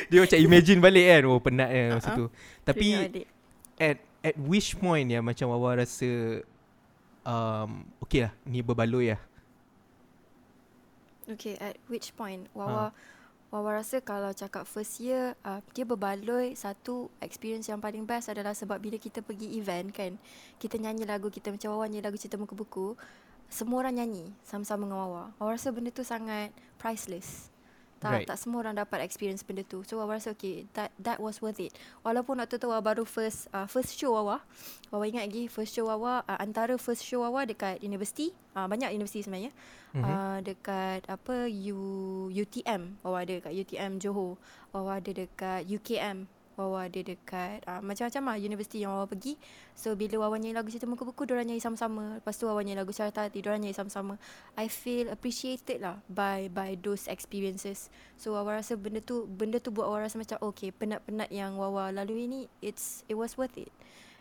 Dia 0.07 0.19
macam 0.19 0.39
imagine 0.39 0.81
balik 0.81 1.05
kan 1.07 1.23
Oh 1.27 1.39
penat 1.39 1.69
kan 1.69 1.87
masa 1.93 2.09
Uh-uh. 2.09 2.17
tu 2.17 2.27
Tapi 2.65 2.87
Dengar 2.91 3.09
adik. 3.13 3.27
at 3.77 3.97
at 4.25 4.37
which 4.41 4.73
point 4.75 5.05
ya 5.07 5.21
macam 5.21 5.47
Wawa 5.47 5.77
rasa 5.79 6.41
um 7.25 7.85
okay 7.99 8.25
lah 8.25 8.33
ni 8.45 8.61
berbaloi 8.61 9.13
lah. 9.13 9.21
Okay, 11.25 11.57
at 11.57 11.81
which 11.89 12.13
point 12.13 12.47
Ha. 12.53 12.57
Wawa 12.57 12.85
Wawa 13.55 13.79
rasa 13.79 14.03
kalau 14.03 14.35
cakap 14.35 14.67
first 14.67 14.99
year 14.99 15.39
uh, 15.47 15.63
dia 15.79 15.87
berbaloi 15.87 16.59
satu 16.59 17.07
experience 17.23 17.71
yang 17.71 17.79
paling 17.79 18.03
best 18.03 18.27
adalah 18.27 18.51
sebab 18.51 18.83
bila 18.83 18.99
kita 18.99 19.23
pergi 19.23 19.55
event 19.55 19.95
kan 19.95 20.19
kita 20.59 20.75
nyanyi 20.75 21.07
lagu 21.07 21.31
kita 21.31 21.55
macam 21.55 21.71
Wawa 21.71 21.87
nyanyi 21.87 22.03
lagu 22.03 22.19
cerita 22.19 22.35
muka 22.35 22.59
buku 22.59 22.99
semua 23.47 23.87
orang 23.87 24.03
nyanyi 24.03 24.35
sama-sama 24.43 24.91
dengan 24.91 25.07
Wawa. 25.07 25.25
Wawa 25.39 25.55
rasa 25.55 25.71
benda 25.71 25.95
tu 25.95 26.03
sangat 26.03 26.51
priceless. 26.83 27.54
Tak 28.03 28.11
Right. 28.11 28.27
tak 28.29 28.37
semua 28.37 28.61
orang 28.61 28.77
dapat 28.77 29.01
experience 29.01 29.41
benda 29.41 29.63
tu. 29.63 29.81
So 29.83 29.97
Wawa 29.97 30.19
rasa 30.21 30.35
okay 30.35 30.69
that 30.77 30.93
that 31.01 31.17
was 31.19 31.41
worth 31.41 31.57
it. 31.59 31.73
Walaupun 32.03 32.37
waktu 32.39 32.61
tu 32.61 32.69
Wawa 32.69 32.85
baru 32.85 33.09
first 33.09 33.49
uh, 33.51 33.65
first 33.65 33.97
show 33.97 34.13
Wawa. 34.13 34.45
Wawa 34.93 35.05
ingat 35.09 35.25
lagi 35.31 35.49
first 35.49 35.73
show 35.73 35.89
Wawa 35.89 36.21
uh, 36.25 36.39
antara 36.39 36.77
first 36.77 37.01
show 37.01 37.25
Wawa 37.25 37.49
dekat 37.49 37.81
universiti. 37.81 38.35
Uh, 38.53 38.67
banyak 38.69 38.93
universiti 38.93 39.25
sebenarnya. 39.25 39.51
Mhm. 39.95 40.03
Uh, 40.03 40.39
dekat 40.43 41.07
apa 41.07 41.47
U 41.71 41.79
UTM 42.29 42.99
Wawa 43.01 43.23
ada 43.23 43.39
dekat 43.39 43.55
UTM 43.55 44.03
Johor 44.03 44.37
Wawa 44.75 44.99
ada 44.99 45.11
dekat 45.15 45.65
UKM 45.65 46.27
Wawa 46.55 46.87
ada 46.87 47.01
dekat 47.03 47.67
uh, 47.67 47.83
macam-macam 47.83 48.23
lah 48.31 48.37
universiti 48.39 48.83
yang 48.83 48.95
Wawa 48.95 49.07
pergi 49.07 49.35
so 49.75 49.93
bila 49.93 50.23
Wawa 50.23 50.39
nyanyi 50.39 50.55
lagu 50.55 50.71
cerita 50.71 50.87
muka 50.87 51.03
buku 51.03 51.27
diorang 51.27 51.45
nyanyi 51.45 51.59
sama-sama 51.59 52.19
lepas 52.19 52.35
tu 52.35 52.47
Wawa 52.47 52.63
nyanyi 52.63 52.79
lagu 52.79 52.95
carta 52.95 53.27
hati 53.27 53.43
diorang 53.43 53.59
nyanyi 53.59 53.75
sama-sama 53.75 54.15
I 54.55 54.71
feel 54.71 55.11
appreciated 55.11 55.83
lah 55.83 55.99
by 56.07 56.47
by 56.49 56.79
those 56.79 57.07
experiences 57.07 57.91
so 58.15 58.39
Wawa 58.39 58.63
rasa 58.63 58.79
benda 58.79 58.99
tu 58.99 59.27
benda 59.27 59.59
tu 59.59 59.75
buat 59.75 59.91
Wawa 59.91 60.07
rasa 60.07 60.17
macam 60.17 60.39
okay 60.41 60.71
penat-penat 60.71 61.29
yang 61.29 61.59
Wawa 61.59 61.91
lalui 61.91 62.27
ni 62.27 62.41
it's 62.63 63.03
it 63.07 63.19
was 63.19 63.35
worth 63.35 63.59
it 63.59 63.75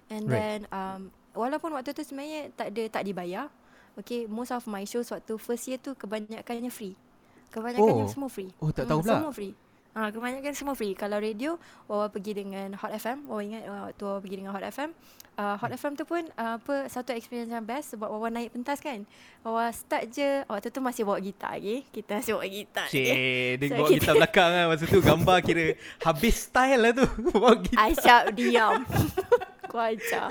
and 0.10 0.26
Right. 0.26 0.38
then 0.38 0.60
um, 0.70 1.02
walaupun 1.34 1.72
waktu 1.72 1.94
tu 1.94 2.02
sebenarnya 2.02 2.50
tak 2.54 2.74
ada 2.74 2.84
tak 2.90 3.06
dibayar 3.06 3.48
Okay, 3.94 4.26
most 4.26 4.50
of 4.50 4.66
my 4.66 4.90
shows 4.90 5.14
waktu 5.14 5.38
first 5.38 5.70
year 5.70 5.78
tu 5.78 5.94
kebanyakannya 5.94 6.74
free. 6.74 6.98
Oh. 6.98 7.62
Kebanyakannya 7.62 8.10
semua 8.10 8.26
free. 8.26 8.50
Oh, 8.58 8.74
tak 8.74 8.90
tahu 8.90 8.98
Hmm, 8.98 9.06
pula. 9.06 9.14
Semua 9.22 9.30
free. 9.30 9.54
Ah, 9.94 10.10
kebanyakan 10.10 10.58
semua 10.58 10.74
free. 10.74 10.98
Kalau 10.98 11.22
radio, 11.22 11.62
Wawa 11.86 12.10
pergi 12.10 12.34
dengan 12.34 12.74
Hot 12.74 12.90
FM. 12.90 13.30
Wawa 13.30 13.42
ingat 13.42 13.62
uh, 13.64 13.82
waktu 13.88 14.02
Wawa 14.02 14.18
pergi 14.20 14.36
dengan 14.36 14.52
Hot 14.52 14.66
FM. 14.66 14.90
Uh, 15.34 15.56
Hot 15.56 15.70
FM 15.72 15.94
tu 15.94 16.04
pun 16.04 16.26
uh, 16.34 16.58
apa 16.58 16.76
satu 16.88 17.14
experience 17.14 17.46
yang 17.48 17.62
best 17.62 17.94
sebab 17.94 18.10
Wawa 18.10 18.34
naik 18.34 18.50
pentas 18.52 18.82
kan. 18.82 19.06
Wawa 19.42 19.70
start 19.70 20.10
je 20.10 20.42
waktu 20.46 20.74
tu 20.74 20.82
masih 20.82 21.06
bawa 21.06 21.22
gitar 21.22 21.54
lagi. 21.54 21.86
Kita 21.88 22.18
masih 22.18 22.34
bawa 22.34 22.46
gitar. 22.50 22.88
Cik, 22.90 23.06
dia 23.54 23.68
So, 23.70 23.74
bawa 23.76 23.88
kita- 23.88 23.98
gitar 24.02 24.14
belakang 24.18 24.50
kan 24.50 24.66
Masa 24.66 24.84
tu 24.86 24.98
gambar 25.00 25.38
kira 25.42 25.66
Habis 26.02 26.36
style 26.42 26.80
lah 26.80 26.92
tu 26.92 27.06
Bawa 27.30 27.52
gitar 27.56 27.78
Aisyah 27.84 28.20
diam. 28.34 28.82
Kau 29.70 29.78
ajar. 29.78 30.30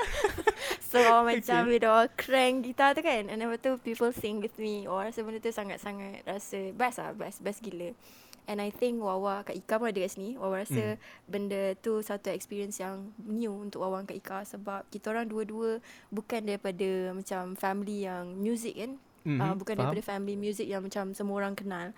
So 0.82 0.98
Wawa 0.98 1.22
macam 1.28 1.70
bila 1.70 1.86
Wawa 1.86 2.06
crank 2.12 2.66
gitar 2.66 2.98
tu 2.98 3.02
kan. 3.02 3.30
And 3.30 3.38
then 3.38 3.46
lepas 3.46 3.62
tu 3.62 3.78
people 3.78 4.10
sing 4.10 4.42
with 4.42 4.58
me. 4.58 4.90
Wawa 4.90 5.06
rasa 5.06 5.22
benda 5.22 5.38
tu 5.38 5.54
sangat-sangat 5.54 6.26
rasa 6.26 6.58
best 6.74 6.98
lah. 6.98 7.14
Best, 7.14 7.38
best 7.40 7.62
gila. 7.62 7.94
And 8.50 8.58
I 8.58 8.74
think 8.74 8.98
Wawa 8.98 9.46
kat 9.46 9.54
Ika 9.54 9.78
pun 9.78 9.94
ada 9.94 10.02
kat 10.02 10.18
sini. 10.18 10.34
Wawa 10.34 10.66
rasa 10.66 10.98
benda 11.30 11.78
tu 11.78 12.02
satu 12.02 12.34
experience 12.34 12.82
yang 12.82 13.14
new 13.22 13.54
untuk 13.54 13.86
Wawa 13.86 14.02
kat 14.02 14.18
Ika. 14.18 14.42
Sebab 14.42 14.90
kita 14.90 15.14
orang 15.14 15.30
dua-dua 15.30 15.78
bukan 16.10 16.42
daripada 16.42 17.14
macam 17.14 17.54
family 17.54 18.02
yang 18.04 18.34
music 18.34 18.74
kan. 18.74 18.98
Mhm, 19.22 19.38
Uh, 19.38 19.54
bukan 19.54 19.78
faham. 19.78 19.94
daripada 19.94 20.02
family 20.02 20.34
music 20.34 20.66
yang 20.66 20.82
macam 20.82 21.14
semua 21.14 21.38
orang 21.38 21.54
kenal. 21.54 21.94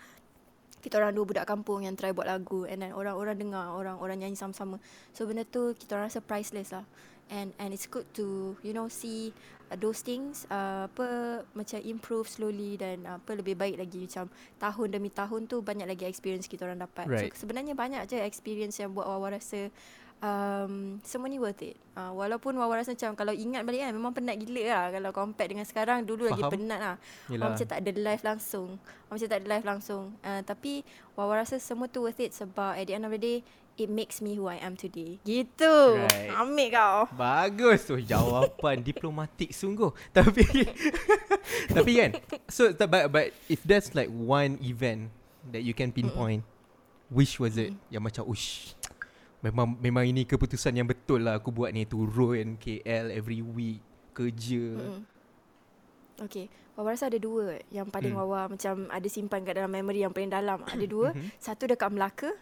Kita 0.85 1.01
orang 1.01 1.17
dua 1.17 1.25
budak 1.25 1.49
kampung 1.49 1.81
yang 1.81 1.97
try 1.97 2.13
buat 2.13 2.29
lagu 2.29 2.69
and 2.69 2.85
then 2.85 2.93
orang-orang 2.93 3.41
dengar, 3.41 3.73
orang-orang 3.73 4.21
nyanyi 4.21 4.37
sama-sama. 4.37 4.77
So 5.17 5.25
benda 5.25 5.49
tu 5.49 5.73
kita 5.73 5.97
orang 5.97 6.13
rasa 6.13 6.21
priceless 6.21 6.77
lah. 6.77 6.85
And 7.33 7.57
and 7.57 7.73
it's 7.73 7.89
good 7.89 8.05
to 8.21 8.53
you 8.61 8.77
know 8.77 8.93
see 8.93 9.33
those 9.79 10.01
things 10.03 10.49
uh, 10.51 10.87
apa 10.87 11.41
macam 11.53 11.79
improve 11.83 12.27
slowly 12.27 12.77
dan 12.79 13.05
uh, 13.07 13.17
apa 13.19 13.31
lebih 13.37 13.55
baik 13.59 13.77
lagi 13.79 14.07
macam 14.07 14.27
tahun 14.59 14.89
demi 14.91 15.11
tahun 15.11 15.47
tu 15.47 15.61
banyak 15.61 15.87
lagi 15.89 16.05
experience 16.07 16.47
kita 16.51 16.67
orang 16.67 16.83
dapat. 16.83 17.07
Right. 17.07 17.33
So 17.35 17.47
sebenarnya 17.47 17.77
banyak 17.77 18.07
je 18.11 18.19
experience 18.23 18.79
yang 18.81 18.95
buat 18.95 19.07
Wawa 19.07 19.37
rasa 19.39 19.69
um, 20.25 20.99
semua 21.05 21.29
ni 21.29 21.37
worth 21.37 21.63
it. 21.63 21.77
Uh, 21.95 22.11
walaupun 22.17 22.57
Wawa 22.57 22.81
rasa 22.81 22.97
macam 22.97 23.13
kalau 23.15 23.35
ingat 23.37 23.63
balik 23.63 23.85
kan 23.85 23.93
memang 23.95 24.13
penat 24.17 24.37
gila 24.41 24.63
lah 24.67 24.85
kalau 24.91 25.11
compare 25.13 25.51
dengan 25.53 25.67
sekarang 25.69 26.03
dulu 26.09 26.31
lagi 26.31 26.43
Faham. 26.43 26.53
penat 26.55 26.81
lah. 26.81 26.97
Yelah. 27.29 27.41
Orang 27.45 27.53
macam 27.59 27.69
tak 27.69 27.79
ada 27.81 27.91
live 27.93 28.23
langsung. 28.25 28.69
Orang 29.09 29.17
macam 29.21 29.31
tak 29.31 29.39
ada 29.39 29.49
live 29.49 29.67
langsung. 29.67 30.05
Uh, 30.25 30.41
tapi 30.47 30.73
Wawa 31.15 31.45
rasa 31.45 31.61
semua 31.61 31.87
tu 31.87 32.03
worth 32.03 32.21
it 32.23 32.33
sebab 32.35 32.75
at 32.75 32.85
the 32.89 32.95
end 32.95 33.07
of 33.07 33.13
the 33.15 33.21
day 33.21 33.39
it 33.77 33.91
makes 33.91 34.23
me 34.23 34.35
who 34.39 34.47
I 34.47 34.59
am 34.63 34.79
today. 34.79 35.19
Gitu. 35.23 35.75
Right. 35.99 36.31
Ambil 36.31 36.69
kau. 36.75 36.97
Bagus 37.15 37.87
tu 37.87 37.99
jawapan 37.99 38.83
diplomatik 38.89 39.51
sungguh. 39.51 39.91
Tapi 40.15 40.43
tapi 41.77 41.91
kan 41.99 42.11
so 42.49 42.71
but, 42.75 43.11
but 43.11 43.27
if 43.51 43.61
there's 43.67 43.93
like 43.93 44.09
one 44.11 44.59
event 44.63 45.11
that 45.53 45.63
you 45.63 45.77
can 45.77 45.93
pinpoint 45.93 46.43
which 47.13 47.37
was 47.37 47.61
it 47.61 47.77
yang 47.93 48.01
macam 48.01 48.25
ush 48.25 48.73
memang 49.45 49.77
memang 49.77 50.09
ini 50.09 50.25
keputusan 50.25 50.73
yang 50.73 50.89
betul 50.89 51.21
lah 51.21 51.37
aku 51.37 51.53
buat 51.53 51.69
ni 51.69 51.85
turun 51.85 52.57
KL 52.57 53.13
every 53.13 53.45
week 53.45 53.85
kerja. 54.17 54.65
Mm. 54.81 55.03
Okay. 56.25 56.47
Wawa 56.75 56.95
rasa 56.95 57.07
ada 57.07 57.19
dua 57.21 57.63
yang 57.71 57.87
paling 57.87 58.15
Hmm. 58.15 58.25
Wawa 58.25 58.51
macam 58.51 58.91
ada 58.91 59.09
simpan 59.11 59.47
kat 59.47 59.63
dalam 59.63 59.71
memory 59.71 60.03
yang 60.03 60.11
paling 60.11 60.31
dalam. 60.31 60.63
Ada 60.67 60.87
dua. 60.91 61.15
Mhm. 61.15 61.31
Satu 61.39 61.71
dekat 61.71 61.91
Melaka. 61.91 62.35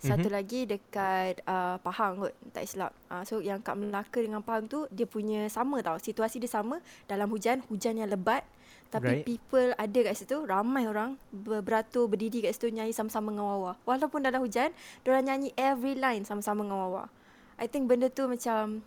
Satu 0.00 0.28
Mhm. 0.28 0.34
lagi 0.34 0.60
dekat 0.68 1.40
uh, 1.44 1.80
Pahang 1.80 2.20
kot 2.20 2.32
tak 2.52 2.64
silap. 2.68 2.92
Uh, 3.08 3.24
so 3.24 3.40
yang 3.40 3.58
kat 3.58 3.74
Melaka 3.74 4.20
dengan 4.20 4.44
Pahang 4.44 4.68
tu 4.68 4.84
dia 4.90 5.04
punya 5.04 5.48
sama 5.48 5.80
tau. 5.80 5.96
Situasi 5.96 6.38
dia 6.38 6.50
sama 6.50 6.82
dalam 7.06 7.30
hujan, 7.30 7.64
hujan 7.66 7.96
yang 7.96 8.10
lebat. 8.10 8.44
Right. 8.94 8.94
Tapi 8.94 9.12
people 9.26 9.74
ada 9.74 9.98
kat 10.06 10.14
situ, 10.14 10.46
ramai 10.46 10.86
orang 10.86 11.18
ber- 11.34 11.66
beratur 11.66 12.06
berdiri 12.06 12.46
kat 12.46 12.54
situ 12.54 12.70
nyanyi 12.70 12.94
sama-sama 12.94 13.34
dengan 13.34 13.50
Wawa. 13.50 13.72
Walaupun 13.82 14.22
dalam 14.22 14.38
hujan, 14.38 14.70
diorang 15.02 15.26
nyanyi 15.26 15.50
every 15.58 15.98
line 15.98 16.22
sama-sama 16.22 16.62
dengan 16.62 16.78
Wawa. 16.78 17.04
I 17.58 17.66
think 17.66 17.90
benda 17.90 18.06
tu 18.06 18.30
macam 18.30 18.86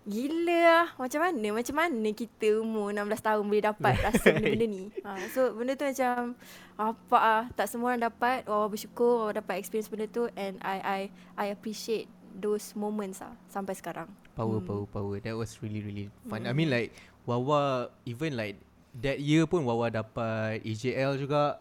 Gila 0.00 0.48
lah 0.64 0.86
Macam 0.96 1.20
mana? 1.20 1.48
Macam 1.52 1.76
mana 1.76 2.08
kita 2.10 2.64
umur 2.64 2.88
16 2.88 3.20
tahun 3.20 3.42
Boleh 3.44 3.64
dapat 3.64 3.94
rasa 4.04 4.32
benda-benda 4.32 4.66
ni? 4.66 4.84
Ha, 5.04 5.28
So 5.28 5.52
benda 5.52 5.76
tu 5.76 5.84
macam 5.84 6.32
Apa 6.74 7.16
ah. 7.20 7.42
Tak 7.52 7.68
semua 7.68 7.92
orang 7.92 8.08
dapat. 8.08 8.48
Wawa 8.48 8.66
bersyukur 8.66 9.28
Wawa 9.28 9.36
dapat 9.36 9.60
experience 9.60 9.92
benda 9.92 10.08
tu. 10.08 10.24
And 10.32 10.56
I 10.64 10.76
I 10.80 11.00
I 11.36 11.46
appreciate 11.52 12.08
Those 12.32 12.72
moments 12.72 13.20
lah 13.20 13.36
Sampai 13.46 13.76
sekarang. 13.76 14.08
Power 14.32 14.62
Hmm. 14.62 14.66
power 14.66 14.86
power. 14.88 15.16
That 15.20 15.36
was 15.36 15.60
really 15.60 15.84
really 15.84 16.08
fun. 16.24 16.48
I 16.48 16.56
mean 16.56 16.72
like 16.72 16.96
Wawa 17.24 17.92
Even 18.08 18.40
like 18.40 18.56
That 18.96 19.20
year 19.20 19.44
pun 19.44 19.62
Wawa 19.62 19.92
dapat 19.92 20.64
AJL 20.64 21.20
juga 21.20 21.60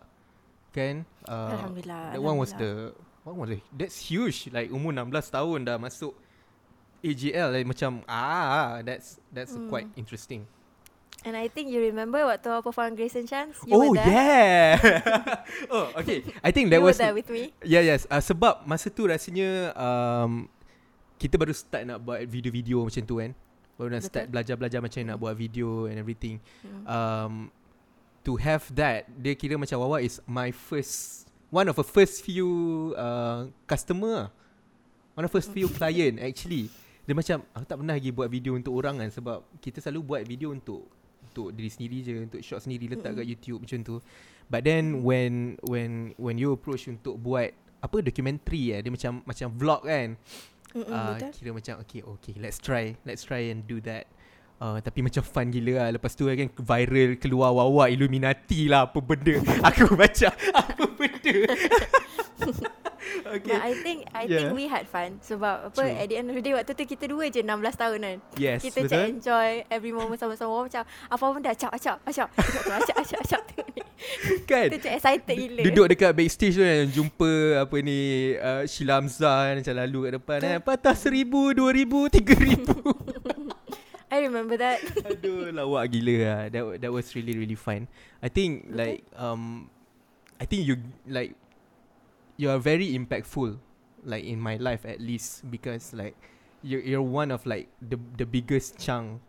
Kan? 0.72 1.04
Uh, 1.28 1.60
Alhamdulillah 1.60 2.16
That 2.16 2.22
one 2.24 2.40
was 2.40 2.56
the 2.56 2.96
One 3.28 3.36
was 3.36 3.52
the 3.52 3.60
That's 3.70 4.00
huge. 4.00 4.48
Like 4.48 4.72
umur 4.72 4.96
16 4.96 5.12
tahun 5.28 5.68
dah 5.68 5.76
masuk 5.76 6.16
AJL 7.00 7.54
like, 7.54 7.68
Macam 7.68 8.04
Ah 8.06 8.84
That's 8.84 9.18
That's 9.30 9.56
Hmm. 9.56 9.68
quite 9.68 9.88
interesting. 9.96 10.44
And 11.20 11.36
I 11.36 11.52
think 11.52 11.68
you 11.68 11.84
remember 11.84 12.24
Waktu 12.24 12.48
I 12.48 12.64
perform 12.64 12.96
Grace 12.96 13.16
and 13.16 13.28
Chance? 13.28 13.60
You 13.68 13.76
Oh 13.76 13.92
were 13.92 14.00
there. 14.00 14.80
yeah. 14.80 15.44
Oh 15.74 15.92
okay. 16.00 16.24
I 16.40 16.52
think 16.52 16.72
that 16.72 16.80
You 16.80 16.88
was 16.88 16.96
were 16.96 17.12
there 17.12 17.16
with 17.16 17.28
me. 17.28 17.52
Yeah 17.60 17.84
yes. 17.84 18.08
Uh, 18.08 18.24
Sebab 18.24 18.64
masa 18.64 18.88
tu 18.88 19.04
rasanya 19.04 19.76
um, 19.76 20.48
Kita 21.20 21.36
baru 21.36 21.52
start 21.52 21.84
nak 21.84 22.00
buat 22.00 22.24
video-video 22.24 22.88
macam 22.88 23.04
tu 23.04 23.20
kan? 23.20 23.36
Baru 23.76 23.92
nak 23.92 24.00
Betul. 24.00 24.12
start 24.12 24.26
belajar-belajar 24.32 24.80
macam 24.80 25.00
nak 25.04 25.18
buat 25.20 25.36
video 25.36 25.92
and 25.92 26.00
everything. 26.00 26.40
Hmm. 26.64 26.84
um, 26.88 27.34
To 28.24 28.40
have 28.40 28.64
that 28.76 29.08
Dia 29.12 29.36
kira 29.36 29.60
macam 29.60 29.76
Wawa 29.80 30.00
is 30.00 30.24
my 30.24 30.52
first 30.52 31.28
One 31.52 31.68
of 31.68 31.76
the 31.76 31.84
first 31.84 32.24
few 32.24 32.48
uh, 32.96 33.52
customer 33.68 34.08
lah. 34.08 34.30
One 35.20 35.28
of 35.28 35.32
the 35.32 35.36
first 35.36 35.52
few 35.52 35.68
client 35.76 36.24
actually 36.24 36.72
Dia 37.10 37.18
macam 37.18 37.42
Aku 37.58 37.66
tak 37.66 37.78
pernah 37.82 37.98
lagi 37.98 38.14
buat 38.14 38.30
video 38.30 38.54
untuk 38.54 38.78
orang 38.78 39.02
kan 39.02 39.10
Sebab 39.10 39.58
kita 39.58 39.82
selalu 39.82 40.06
buat 40.06 40.22
video 40.30 40.54
untuk 40.54 40.86
Untuk 41.26 41.58
diri 41.58 41.74
sendiri 41.74 42.06
je 42.06 42.14
Untuk 42.22 42.46
shot 42.46 42.62
sendiri 42.62 42.86
letak 42.86 43.18
kat 43.18 43.26
YouTube 43.26 43.66
macam 43.66 43.82
tu. 43.82 43.98
But 44.46 44.62
then 44.62 45.02
when 45.02 45.58
When 45.66 46.14
when 46.22 46.38
you 46.38 46.54
approach 46.54 46.86
untuk 46.86 47.18
buat 47.18 47.50
Apa 47.82 48.06
documentary 48.06 48.78
eh 48.78 48.86
Dia 48.86 48.94
macam 48.94 49.26
Macam 49.26 49.48
vlog 49.58 49.82
kan. 49.90 50.14
Uh, 50.78 51.18
Betul. 51.18 51.34
Kira 51.34 51.50
macam 51.58 51.74
Okay 51.82 52.06
okay 52.06 52.38
let's 52.38 52.62
try 52.62 52.94
Let's 53.02 53.26
try 53.26 53.50
and 53.50 53.66
do 53.66 53.82
that. 53.90 54.06
Uh, 54.62 54.78
tapi 54.78 55.02
macam 55.02 55.26
fun 55.26 55.50
gila 55.50 55.82
lah. 55.82 55.98
Lepas 55.98 56.14
tu 56.14 56.30
kan 56.30 56.46
viral 56.46 57.18
Keluar 57.18 57.58
wawa 57.58 57.90
Illuminati 57.90 58.70
lah 58.70 58.86
Apa 58.86 59.02
benda. 59.02 59.42
Aku 59.74 59.98
baca 59.98 60.30
Apa 60.54 60.86
benda 60.94 61.38
Okay 63.20 63.52
But 63.52 63.62
I 63.62 63.72
think 63.76 63.98
I 64.10 64.24
Yeah. 64.26 64.38
think 64.40 64.54
we 64.54 64.66
had 64.66 64.86
fun 64.86 65.18
sebab 65.20 65.70
apa 65.70 65.82
True. 65.82 65.92
at 65.94 66.08
the 66.08 66.18
end 66.18 66.28
of 66.28 66.36
the 66.36 66.44
day 66.44 66.54
waktu 66.54 66.72
tu 66.74 66.84
kita 66.84 67.06
dua 67.06 67.28
je 67.28 67.42
16 67.42 67.50
tahun 67.76 68.00
kan. 68.00 68.18
Yes 68.36 68.60
kita 68.62 68.80
betul 68.80 68.90
macam 68.90 69.02
enjoy 69.12 69.50
every 69.68 69.92
moment 69.92 70.18
sama-sama 70.18 70.50
Orang 70.52 70.68
macam 70.68 70.84
apa 70.86 71.24
benda 71.30 71.50
acap 71.50 71.72
acap 71.72 71.98
acap 72.04 72.28
tu 72.32 72.70
acap 72.70 72.96
acap 72.98 73.20
acap 73.22 73.42
tengok 73.48 73.68
ni. 73.76 73.82
Kan 74.46 74.68
Kita 74.72 74.78
macam 74.80 74.92
excited 74.96 75.36
gila. 75.36 75.62
Duduk 75.68 75.86
dekat 75.92 76.12
backstage 76.14 76.56
tu 76.56 76.64
kan 76.64 76.84
Jumpa 76.88 77.32
apa 77.62 77.76
ni 77.80 78.00
uh, 78.34 78.64
Sheila 78.64 78.96
Hamzah 78.98 79.40
kan, 79.46 79.56
Macam 79.60 79.76
lalu 79.76 80.00
kat 80.00 80.12
depan 80.16 80.38
kan 80.40 80.58
Patah 80.64 80.96
seribu 80.96 81.52
Dua 81.52 81.70
ribu 81.70 82.08
Tiga 82.08 82.32
ribu 82.34 82.80
I 84.10 84.26
remember 84.26 84.58
that. 84.58 84.82
Aduh 85.06 85.54
lawak 85.54 85.92
gila 85.94 86.16
lah 86.18 86.40
That, 86.50 86.64
that 86.82 86.92
was 86.92 87.12
really 87.14 87.36
really 87.36 87.60
fun 87.60 87.86
I 88.24 88.32
think 88.32 88.66
Betul. 88.66 88.80
like 88.80 89.00
um, 89.14 89.68
I 90.40 90.48
think 90.48 90.64
you 90.64 90.80
like 91.06 91.36
You 92.40 92.48
are 92.48 92.62
very 92.62 92.96
impactful 92.96 93.60
Like 94.08 94.24
in 94.24 94.40
my 94.40 94.56
life 94.56 94.88
at 94.88 95.04
least 95.04 95.44
Because 95.52 95.92
like 95.92 96.16
You're, 96.64 96.80
you're 96.80 97.04
one 97.04 97.36
of 97.36 97.44
like 97.44 97.68
The 97.84 98.00
the 98.16 98.24
biggest 98.24 98.80
chunk 98.80 99.20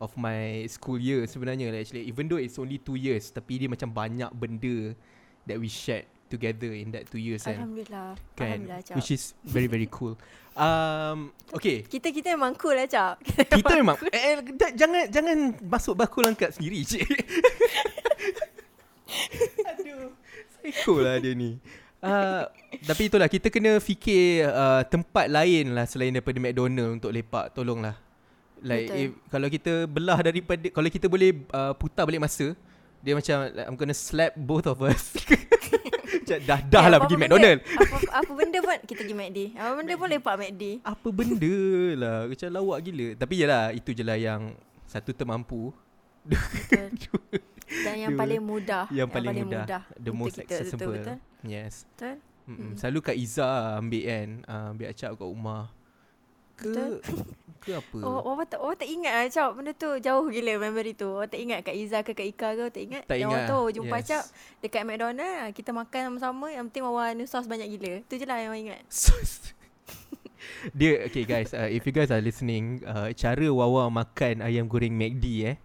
Of 0.00 0.16
my 0.16 0.64
school 0.72 0.96
year 0.96 1.28
sebenarnya 1.28 1.68
like, 1.70 1.84
actually 1.84 2.08
Even 2.08 2.32
though 2.32 2.40
it's 2.40 2.56
only 2.56 2.80
two 2.80 2.96
years 2.96 3.28
Tapi 3.28 3.60
dia 3.60 3.68
macam 3.68 3.92
banyak 3.92 4.32
benda 4.32 4.96
That 5.44 5.60
we 5.60 5.68
shared 5.68 6.08
together 6.32 6.72
in 6.72 6.88
that 6.96 7.04
two 7.12 7.20
years 7.20 7.44
kan 7.44 7.60
Alhamdulillah. 7.60 8.16
kan 8.32 8.64
Alhamdulillah. 8.64 8.96
Which 8.96 9.12
is 9.12 9.36
very 9.44 9.68
very 9.68 9.86
cool 9.92 10.16
um, 10.56 11.30
Okay 11.52 11.84
kita 11.84 12.10
kita 12.10 12.32
memang 12.34 12.56
cool 12.56 12.74
lah 12.74 12.88
Acap. 12.88 13.20
kita 13.60 13.72
memang 13.76 13.94
eh, 14.08 14.18
eh, 14.18 14.36
da- 14.56 14.74
jangan 14.74 15.04
jangan 15.12 15.36
masuk 15.62 15.94
bakul 15.94 16.24
angkat 16.26 16.56
sendiri 16.56 16.80
cik. 16.82 17.06
Aduh, 19.70 20.10
psycho 20.58 20.94
lah 20.98 21.20
dia 21.22 21.36
ni. 21.36 21.60
Uh, 22.04 22.44
tapi 22.84 23.08
itulah 23.08 23.28
kita 23.32 23.48
kena 23.48 23.80
fikir 23.80 24.44
uh, 24.44 24.84
tempat 24.84 25.24
lain 25.32 25.72
lah 25.72 25.88
selain 25.88 26.12
daripada 26.12 26.36
McDonald 26.36 27.00
untuk 27.00 27.08
lepak. 27.08 27.56
Tolonglah. 27.56 27.96
Like 28.60 28.92
Betul. 28.92 29.00
if, 29.00 29.10
kalau 29.32 29.48
kita 29.48 29.72
belah 29.88 30.18
daripada 30.20 30.66
kalau 30.68 30.88
kita 30.92 31.06
boleh 31.08 31.48
uh, 31.48 31.72
putar 31.72 32.04
balik 32.04 32.20
masa, 32.20 32.52
dia 33.00 33.16
macam 33.16 33.48
like, 33.48 33.66
I'm 33.68 33.76
gonna 33.80 33.96
slap 33.96 34.36
both 34.36 34.68
of 34.68 34.84
us. 34.84 35.16
macam 36.24 36.38
dah 36.44 36.60
dah 36.64 36.84
lah 36.88 36.98
pergi 37.04 37.16
benda- 37.16 37.36
McDonald. 37.36 37.58
Apa, 37.64 37.96
apa 38.20 38.30
benda 38.32 38.58
pun 38.60 38.78
kita 38.84 39.00
pergi 39.04 39.16
McD. 39.16 39.38
Apa 39.56 39.72
benda 39.76 39.92
pun 39.96 40.08
lepak 40.12 40.34
McD. 40.40 40.64
Apa 40.84 41.08
benda 41.12 41.56
lah 42.00 42.18
Macam 42.24 42.48
lawak 42.48 42.78
gila 42.80 43.08
Tapi 43.20 43.34
yalah 43.44 43.64
Itu 43.76 43.92
je 43.92 44.00
lah 44.00 44.16
yang 44.16 44.56
Satu 44.88 45.12
termampu 45.12 45.68
Betul. 46.24 47.44
Dan 47.82 47.94
yang 47.98 48.14
paling 48.14 48.38
mudah. 48.38 48.84
Yang 48.88 49.08
paling 49.10 49.34
mudah, 49.42 49.82
The 49.94 50.10
untuk 50.10 50.14
most 50.14 50.36
kita. 50.36 50.44
accessible 50.46 50.94
Betul, 50.94 51.18
betul. 51.18 51.18
Yes 51.44 51.74
betul. 51.90 52.14
Mm-mm. 52.44 52.68
Mm. 52.70 52.74
Selalu 52.76 52.98
Kak 53.00 53.16
Iza 53.16 53.48
ambil 53.74 54.02
kan 54.04 54.28
uh, 54.44 54.66
Ambil 54.70 54.86
acap 54.86 55.10
kat 55.14 55.24
rumah 55.24 55.64
Ke 56.54 56.68
Betul. 56.68 56.92
Ke 57.64 57.70
apa 57.74 57.96
Oh, 57.98 58.20
orang 58.28 58.44
tak, 58.44 58.60
orang 58.60 58.76
tak 58.76 58.84
ingat 58.86 59.12
lah 59.12 59.22
Acap 59.24 59.48
Benda 59.56 59.72
tu 59.72 59.88
jauh 59.96 60.26
gila 60.28 60.52
memory 60.60 60.92
tu 60.92 61.08
Orang 61.08 61.26
tak 61.26 61.40
ingat 61.40 61.64
Kak 61.64 61.72
Iza 61.72 61.98
ke 62.00 62.12
Kak 62.12 62.28
Ika 62.28 62.48
ke 62.52 62.64
Tak 62.68 62.82
ingat 62.84 63.02
Tak 63.04 63.16
Yang 63.16 63.30
ingat. 63.32 63.40
Orang 63.40 63.48
tu 63.48 63.74
jumpa 63.74 63.96
Yes. 63.96 64.04
Acap 64.04 64.22
Dekat 64.60 64.82
McDonald 64.84 65.24
ah, 65.40 65.48
Kita 65.50 65.70
makan 65.72 66.00
sama-sama 66.06 66.46
Yang 66.48 66.64
penting 66.68 66.84
Wawa 66.84 67.04
ni 67.12 67.24
sos 67.24 67.48
banyak 67.48 67.68
gila 67.70 67.92
Tu 68.04 68.14
je 68.14 68.26
lah 68.28 68.36
yang 68.36 68.52
orang 68.52 68.62
ingat 68.62 68.80
Dia 70.76 71.08
Okay 71.08 71.24
guys 71.24 71.50
uh, 71.52 71.64
If 71.66 71.82
you 71.82 71.92
guys 71.92 72.12
are 72.12 72.20
listening 72.20 72.84
uh, 72.84 73.08
Cara 73.12 73.48
Wawa 73.48 73.88
makan 73.88 74.40
Ayam 74.40 74.68
goreng 74.68 74.92
McD 74.92 75.24
eh 75.46 75.56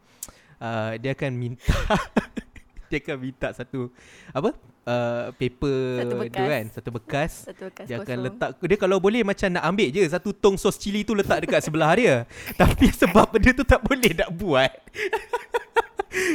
uh, 0.59 0.91
Dia 0.99 1.11
akan 1.15 1.31
minta 1.33 1.63
Dia 2.89 2.97
akan 3.01 3.17
minta 3.21 3.47
satu 3.53 3.89
Apa? 4.33 4.55
Uh, 4.89 5.29
Paper 5.37 5.79
Satu 6.01 6.15
tu 6.25 6.43
kan 6.49 6.63
Satu 6.73 6.89
bekas. 6.89 7.31
Satu 7.45 7.61
bekas 7.69 7.85
Dia 7.85 7.97
kosong. 8.01 8.07
akan 8.09 8.17
letak 8.25 8.49
Dia 8.65 8.77
kalau 8.79 8.97
boleh 8.97 9.21
macam 9.21 9.47
nak 9.53 9.63
ambil 9.65 9.87
je 9.93 10.03
Satu 10.09 10.29
tong 10.33 10.57
sos 10.57 10.75
cili 10.79 11.05
tu 11.05 11.13
letak 11.13 11.45
dekat 11.45 11.61
sebelah 11.61 11.91
dia. 11.93 12.15
Tapi 12.61 12.89
sebab 12.89 13.29
benda 13.29 13.51
tu 13.53 13.65
tak 13.65 13.81
boleh 13.85 14.11
nak 14.17 14.29
buat. 14.33 14.71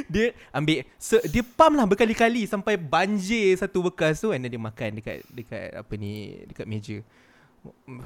Dia 0.06 0.30
ambil 0.54 0.86
se, 0.94 1.18
Dia 1.26 1.42
pump 1.42 1.74
lah 1.74 1.82
berkali-kali 1.90 2.46
Sampai 2.46 2.78
banjir 2.78 3.58
satu 3.58 3.82
bekas 3.90 4.22
tu. 4.22 4.30
And 4.30 4.46
then 4.46 4.54
dia 4.54 4.62
makan 4.62 5.02
dekat 5.02 5.26
Dekat 5.34 5.74
apa 5.74 5.92
ni 5.98 6.38
Dekat 6.46 6.66
meja. 6.70 7.02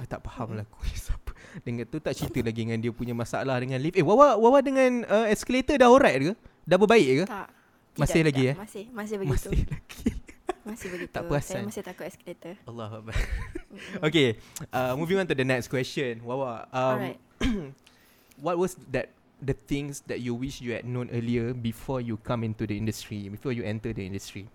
Tak 0.08 0.24
faham 0.24 0.56
lah 0.56 0.64
aku 0.64 0.80
siapa 0.96 1.27
Dengan 1.64 1.84
tu 1.84 1.98
tak 1.98 2.14
cerita 2.14 2.38
lagi 2.40 2.62
dengan 2.62 2.78
dia 2.78 2.90
punya 2.90 3.12
masalah 3.12 3.58
dengan 3.58 3.78
lift 3.78 3.94
Eh 3.94 4.04
Wawa, 4.04 4.34
Wawa 4.34 4.58
dengan 4.60 5.02
uh, 5.04 5.26
escalator 5.26 5.74
dah 5.74 5.88
alright 5.88 6.18
ke? 6.20 6.32
Dah 6.62 6.76
berbaik 6.76 7.06
ke? 7.06 7.24
Tak 7.26 7.48
Masih 7.96 8.22
Tidak, 8.22 8.26
lagi, 8.30 8.42
tidak. 8.42 8.54
eh? 8.54 8.56
Masih 8.58 8.84
Masih 8.90 9.14
begitu 9.18 9.32
Masih 9.34 9.50
lagi 9.66 10.10
Masih 10.68 10.86
begitu 10.92 11.10
Tak 11.10 11.22
perasan. 11.26 11.54
Saya 11.54 11.64
masih 11.66 11.82
takut 11.82 12.04
escalator 12.06 12.54
Allah 12.62 12.88
Akbar 12.94 13.14
Mm-mm. 13.14 14.06
Okay 14.06 14.28
uh, 14.70 14.92
Moving 14.94 15.18
on 15.18 15.26
to 15.26 15.34
the 15.34 15.42
next 15.42 15.66
question 15.66 16.22
Wawa 16.22 16.68
um, 16.70 16.82
Alright 16.94 17.18
what 18.44 18.54
was 18.54 18.78
that 18.88 19.10
the 19.38 19.54
things 19.54 20.02
that 20.06 20.18
you 20.18 20.34
wish 20.34 20.58
you 20.58 20.74
had 20.74 20.82
known 20.82 21.06
earlier 21.10 21.54
before 21.54 21.98
you 21.98 22.18
come 22.22 22.42
into 22.42 22.66
the 22.66 22.74
industry 22.74 23.26
before 23.26 23.50
you 23.50 23.62
enter 23.62 23.90
the 23.90 24.02
industry 24.02 24.46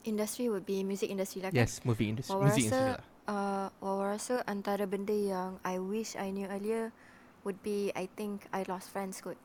Industry 0.00 0.48
would 0.48 0.64
be 0.64 0.80
Music 0.80 1.12
industry 1.12 1.44
lah 1.44 1.52
kan 1.52 1.60
yes 1.60 1.84
movie 1.84 2.08
industry 2.08 2.32
Wawa 2.32 2.48
music 2.48 2.68
industry 2.68 2.80
rasa 2.88 2.96
lah. 2.96 3.04
Uh, 3.24 3.68
Wawa 3.76 4.14
rasa 4.14 4.40
antara 4.44 4.84
benda 4.84 5.12
yang 5.12 5.58
I 5.60 5.76
wish 5.76 6.14
I 6.14 6.30
knew 6.30 6.46
earlier 6.46 6.94
Would 7.42 7.60
be 7.60 7.88
I 7.92 8.04
think 8.06 8.44
I 8.50 8.62
lost 8.64 8.88
friends 8.88 9.18
kot. 9.18 9.36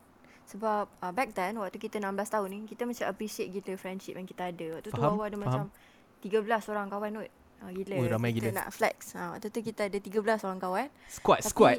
Sebab 0.46 0.86
uh, 1.00 1.10
back 1.10 1.32
then 1.32 1.56
Waktu 1.56 1.76
kita 1.78 1.96
16 1.96 2.12
tahun 2.28 2.48
ni 2.48 2.58
Kita 2.64 2.84
macam 2.84 3.04
appreciate 3.06 3.48
gila 3.50 3.74
friendship 3.74 4.14
yang 4.14 4.24
kita 4.24 4.48
ada. 4.48 4.66
Waktu 4.76 4.88
tu 4.88 4.94
Faham, 4.94 5.16
Wawa 5.16 5.24
ada 5.26 5.36
faham. 5.38 5.66
macam 5.66 6.22
13 6.22 6.72
orang 6.72 6.86
kawan 6.88 7.12
kot. 7.18 7.32
Uh, 7.56 7.72
Gila. 7.72 7.96
Ui, 7.96 8.04
ramai 8.06 8.30
kita 8.30 8.52
gila. 8.52 8.58
nak 8.58 8.68
flex. 8.68 9.12
Uh, 9.12 9.32
Waktu 9.32 9.48
tu 9.48 9.60
kita 9.60 9.88
ada 9.88 9.96
13 9.96 10.12
orang 10.44 10.60
kawan. 10.60 10.86
Squad 11.08 11.40
Tapi- 11.40 11.50
squad 11.50 11.78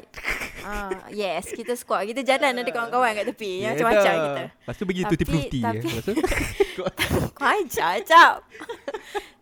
uh, 0.67 1.07
Yes 1.15 1.47
kita 1.55 1.73
squad 1.79 2.03
Kita 2.11 2.21
jalan 2.27 2.59
ada 2.59 2.69
kawan-kawan 2.69 3.15
kat 3.15 3.25
tepi 3.31 3.63
Ya 3.63 3.71
yeah, 3.71 3.71
Macam-macam 3.73 4.13
dah. 4.13 4.25
kita 4.27 4.43
lepas 4.51 4.75
tu 4.75 4.83
pergi 4.83 5.01
tutti 5.07 5.25
frutti 5.25 5.59
ya. 5.63 5.71
tapi- 5.71 6.23
Kau 7.37 7.47
ajar 7.47 7.93
cap 8.03 8.33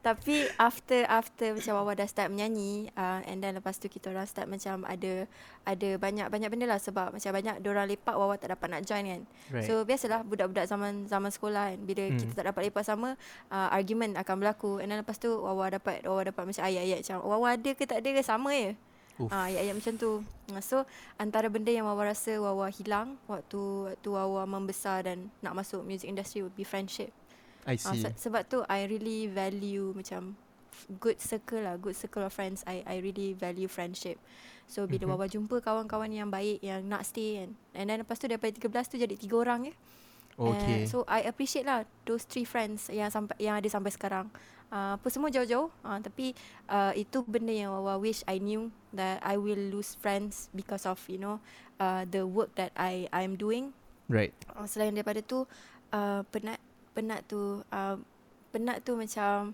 Tapi 0.05 0.45
after 0.61 1.01
after 1.09 1.57
macam 1.57 1.81
Wawa 1.81 1.97
dah 1.97 2.05
start 2.05 2.29
menyanyi 2.29 2.93
uh, 2.93 3.25
and 3.25 3.41
then 3.41 3.57
lepas 3.57 3.81
tu 3.81 3.89
kita 3.89 4.13
orang 4.13 4.29
start 4.29 4.45
macam 4.45 4.85
ada 4.85 5.25
ada 5.65 5.89
banyak 5.97 6.29
banyak 6.29 6.45
benda 6.53 6.69
lah 6.69 6.77
sebab 6.77 7.09
macam 7.09 7.31
banyak 7.33 7.57
orang 7.65 7.89
lepak 7.89 8.13
Wawa 8.13 8.37
tak 8.37 8.53
dapat 8.53 8.69
nak 8.69 8.81
join 8.85 9.01
kan. 9.01 9.21
right. 9.49 9.65
So 9.65 9.81
biasalah 9.81 10.21
budak-budak 10.21 10.69
zaman 10.69 11.09
zaman 11.09 11.33
sekolah 11.33 11.73
kan 11.73 11.79
bila 11.81 12.05
hmm. 12.05 12.21
kita 12.21 12.31
tak 12.37 12.45
dapat 12.53 12.69
lepak 12.69 12.85
sama 12.85 13.17
uh, 13.49 13.69
argument 13.73 14.13
akan 14.21 14.45
berlaku 14.45 14.77
and 14.77 14.93
then 14.93 15.01
lepas 15.01 15.17
tu 15.17 15.41
Wawa 15.41 15.73
dapat 15.73 16.05
Wawa 16.05 16.21
dapat 16.21 16.53
macam 16.53 16.61
ayat-ayat 16.61 17.01
macam 17.01 17.17
Wawa 17.25 17.47
ada 17.57 17.71
ke 17.73 17.83
tak 17.89 17.97
ada 18.05 18.09
ke 18.13 18.21
sama 18.21 18.53
je. 18.53 18.77
Ah, 19.25 19.47
ayat-ayat 19.47 19.75
macam 19.75 19.93
tu. 19.95 20.11
Ah, 20.49 20.59
So 20.59 20.83
antara 21.15 21.47
benda 21.47 21.69
yang 21.69 21.83
Wawa 21.83 22.11
rasa 22.11 22.35
Wawa 22.35 22.67
hilang 22.67 23.15
waktu 23.25 23.57
waktu 23.89 24.09
Wawa 24.09 24.43
membesar 24.43 25.01
dan 25.01 25.31
nak 25.39 25.55
masuk 25.55 25.81
music 25.81 26.05
industry 26.05 26.41
would 26.41 26.53
be 26.53 26.63
friendship. 26.63 27.15
I 27.63 27.79
Ah, 27.79 27.95
see. 27.95 28.03
se- 28.03 28.17
sebab 28.19 28.43
tu 28.43 28.61
I 28.65 28.83
really 28.85 29.25
value 29.25 29.89
macam 29.91 30.35
good 30.99 31.17
circle 31.17 31.59
lah, 31.59 31.75
good 31.75 31.95
circle 31.95 32.21
of 32.21 32.29
friends. 32.29 32.61
I 32.63 32.83
I 32.83 32.99
really 32.99 33.31
value 33.31 33.65
friendship. 33.65 34.19
So 34.65 34.83
bila 34.83 35.05
Mhm. 35.05 35.11
Wawa 35.11 35.25
jumpa 35.25 35.55
kawan-kawan 35.59 36.09
yang 36.09 36.27
baik 36.27 36.59
yang 36.59 36.83
nak 36.83 37.05
stay 37.05 37.39
kan. 37.39 37.49
And 37.73 37.85
then 37.87 38.01
lepas 38.01 38.17
tu 38.17 38.25
daripada 38.25 38.51
13 38.51 38.85
tu 38.85 38.97
jadi 38.97 39.15
tiga 39.15 39.39
orang 39.39 39.69
je. 39.69 39.73
Okay. 40.35 40.83
Uh, 40.83 40.85
so 40.85 40.97
I 41.07 41.23
appreciate 41.23 41.63
lah 41.63 41.87
those 42.03 42.27
three 42.27 42.43
friends 42.43 42.91
yang 42.91 43.07
sampai 43.07 43.39
yang 43.39 43.55
ada 43.55 43.69
sampai 43.71 43.87
sekarang. 43.89 44.27
Uh, 44.73 44.97
apa 44.97 45.07
semua 45.13 45.29
jauh-jauh 45.29 45.69
uh, 45.85 45.99
tapi 46.01 46.33
uh, 46.67 46.91
itu 46.97 47.21
benda 47.29 47.53
yang 47.53 47.71
Wawa 47.71 48.01
wish 48.01 48.25
I 48.25 48.41
knew 48.41 48.73
that 48.91 49.21
I 49.21 49.37
will 49.37 49.61
lose 49.71 49.93
friends 50.01 50.49
because 50.51 50.89
of 50.89 50.97
you 51.05 51.21
know 51.21 51.37
uh, 51.77 52.03
the 52.09 52.25
work 52.25 52.57
that 52.57 52.73
I 52.75 53.07
I'm 53.13 53.37
doing. 53.37 53.71
right. 54.09 54.33
Uh, 54.53 54.65
selain 54.69 54.93
daripada 54.93 55.21
tu 55.21 55.45
uh, 55.93 56.21
penat 56.29 56.59
penat 56.97 57.25
tu 57.29 57.61
uh, 57.61 57.97
penat 58.53 58.81
tu 58.81 58.97
macam 58.97 59.53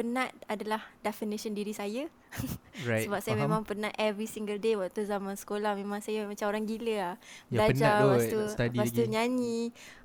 penat 0.00 0.32
adalah 0.48 0.80
definition 1.04 1.52
diri 1.52 1.76
saya 1.76 2.08
Right. 2.88 3.04
sebab 3.04 3.20
saya 3.20 3.36
Faham. 3.36 3.52
memang 3.52 3.62
penat 3.68 3.92
every 4.00 4.24
single 4.24 4.56
day 4.56 4.72
waktu 4.72 5.04
zaman 5.04 5.36
sekolah 5.36 5.76
memang 5.76 6.00
saya 6.00 6.24
macam 6.24 6.48
orang 6.48 6.64
gila 6.64 6.88
lah. 6.88 6.96
Ya, 6.96 7.10
penat 7.52 7.68
Belajar 7.76 7.90
tu, 7.92 8.06
lepas 8.08 8.24
tu, 8.24 8.40
lepas 8.56 8.88
tu 8.88 9.02
lagi. 9.04 9.12
nyanyi. 9.12 9.60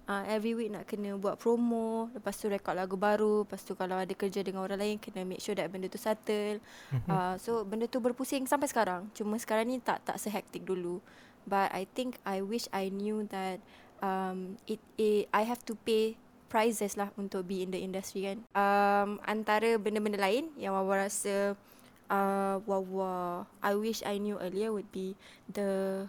Uh, 0.05 0.21
every 0.27 0.53
week 0.53 0.69
nak 0.69 0.84
kena 0.84 1.15
buat 1.15 1.39
promo. 1.39 2.12
Lepas 2.12 2.36
tu 2.36 2.51
rekod 2.51 2.75
lagu 2.75 2.99
baru. 2.99 3.47
Lepas 3.47 3.63
tu 3.63 3.73
kalau 3.73 3.95
ada 3.95 4.12
kerja 4.12 4.43
dengan 4.43 4.67
orang 4.67 4.75
lain 4.75 4.97
kena 4.99 5.23
make 5.23 5.39
sure 5.39 5.55
that 5.55 5.71
benda 5.71 5.88
tu 5.88 5.95
settle. 5.95 6.60
Uh, 7.08 7.39
so 7.39 7.63
benda 7.63 7.88
tu 7.88 8.03
berpusing 8.03 8.43
sampai 8.43 8.67
sekarang. 8.67 9.08
Cuma 9.15 9.39
sekarang 9.39 9.71
ni 9.71 9.79
tak 9.79 10.03
tak 10.03 10.19
sehektik 10.19 10.67
dulu. 10.67 10.99
But 11.47 11.71
I 11.71 11.88
think 11.88 12.19
I 12.27 12.43
wish 12.43 12.65
I 12.73 12.89
knew 12.89 13.23
that 13.31 13.62
um, 14.01 14.58
it, 14.65 14.81
it 14.99 15.29
I 15.31 15.45
have 15.45 15.62
to 15.69 15.77
pay 15.77 16.17
prices 16.47 16.95
lah 16.95 17.10
untuk 17.17 17.45
be 17.45 17.65
in 17.65 17.73
the 17.73 17.81
industry 17.81 18.29
kan. 18.29 18.39
Um, 18.53 19.17
antara 19.25 19.75
benda-benda 19.81 20.21
lain 20.21 20.49
yang 20.55 20.73
Wawa 20.77 21.10
rasa 21.10 21.58
uh, 22.10 22.55
Wawa 22.63 23.45
I 23.62 23.73
wish 23.75 24.05
I 24.05 24.21
knew 24.21 24.38
earlier 24.38 24.69
would 24.69 24.89
be 24.93 25.17
the 25.49 26.05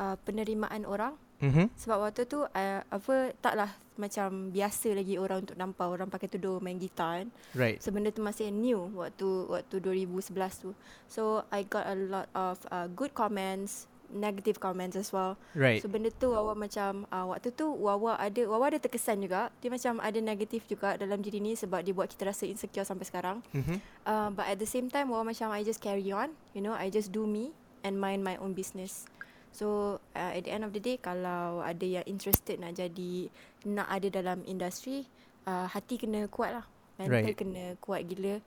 uh, 0.00 0.16
penerimaan 0.24 0.88
orang. 0.88 1.16
Mhm. 1.42 1.74
Sebab 1.74 1.98
waktu 2.06 2.22
tu 2.30 2.46
uh, 2.46 2.80
apa 2.86 3.34
taklah 3.42 3.74
macam 3.98 4.54
biasa 4.54 4.94
lagi 4.96 5.20
orang 5.20 5.44
untuk 5.44 5.58
nampak 5.58 5.86
orang 5.90 6.08
pakai 6.08 6.30
tudung 6.30 6.62
main 6.62 6.78
gitar 6.78 7.22
kan. 7.22 7.28
Right. 7.52 7.82
So 7.82 7.92
benda 7.92 8.14
tu 8.14 8.22
masih 8.24 8.48
new 8.54 8.88
waktu 8.94 9.26
waktu 9.50 9.76
2011 9.82 10.64
tu. 10.64 10.70
So 11.10 11.44
I 11.52 11.66
got 11.66 11.84
a 11.90 11.96
lot 11.98 12.30
of 12.32 12.62
uh, 12.70 12.86
good 12.94 13.12
comments, 13.12 13.90
negative 14.12 14.60
comments 14.60 14.94
as 14.94 15.10
well. 15.10 15.40
Right. 15.56 15.80
So 15.80 15.88
benda 15.88 16.12
tu 16.12 16.30
Wawa 16.36 16.52
macam 16.52 17.08
uh, 17.08 17.32
waktu 17.32 17.50
tu 17.56 17.72
Wawa 17.72 18.20
ada 18.20 18.44
Wawa 18.46 18.70
ada 18.70 18.78
terkesan 18.78 19.24
juga. 19.24 19.48
Dia 19.64 19.72
macam 19.72 19.98
ada 19.98 20.18
negatif 20.20 20.68
juga 20.68 20.94
dalam 21.00 21.18
diri 21.24 21.40
ni 21.40 21.56
sebab 21.56 21.80
dia 21.80 21.96
buat 21.96 22.12
kita 22.12 22.28
rasa 22.28 22.44
insecure 22.44 22.84
sampai 22.84 23.08
sekarang. 23.08 23.40
Mhm. 23.56 23.76
Uh, 24.04 24.28
but 24.36 24.46
at 24.46 24.60
the 24.60 24.68
same 24.68 24.92
time 24.92 25.08
Wawa 25.08 25.24
macam 25.24 25.48
I 25.50 25.64
just 25.64 25.80
carry 25.80 26.12
on, 26.12 26.36
you 26.52 26.60
know, 26.60 26.76
I 26.76 26.92
just 26.92 27.10
do 27.10 27.24
me 27.24 27.56
and 27.82 27.98
mind 27.98 28.22
my 28.22 28.36
own 28.38 28.52
business. 28.52 29.08
So 29.52 29.98
uh, 30.16 30.32
at 30.32 30.48
the 30.48 30.52
end 30.52 30.64
of 30.64 30.72
the 30.72 30.80
day 30.80 30.96
kalau 30.96 31.60
ada 31.60 31.84
yang 31.84 32.04
interested 32.08 32.56
nak 32.56 32.76
jadi 32.76 33.28
nak 33.68 33.88
ada 33.88 34.08
dalam 34.08 34.44
industri, 34.48 35.04
uh, 35.44 35.68
hati 35.68 36.00
kena 36.00 36.28
kuat 36.28 36.56
lah. 36.60 36.66
Mental 37.00 37.24
Right. 37.24 37.36
kena 37.36 37.64
kuat 37.80 38.04
gila. 38.04 38.40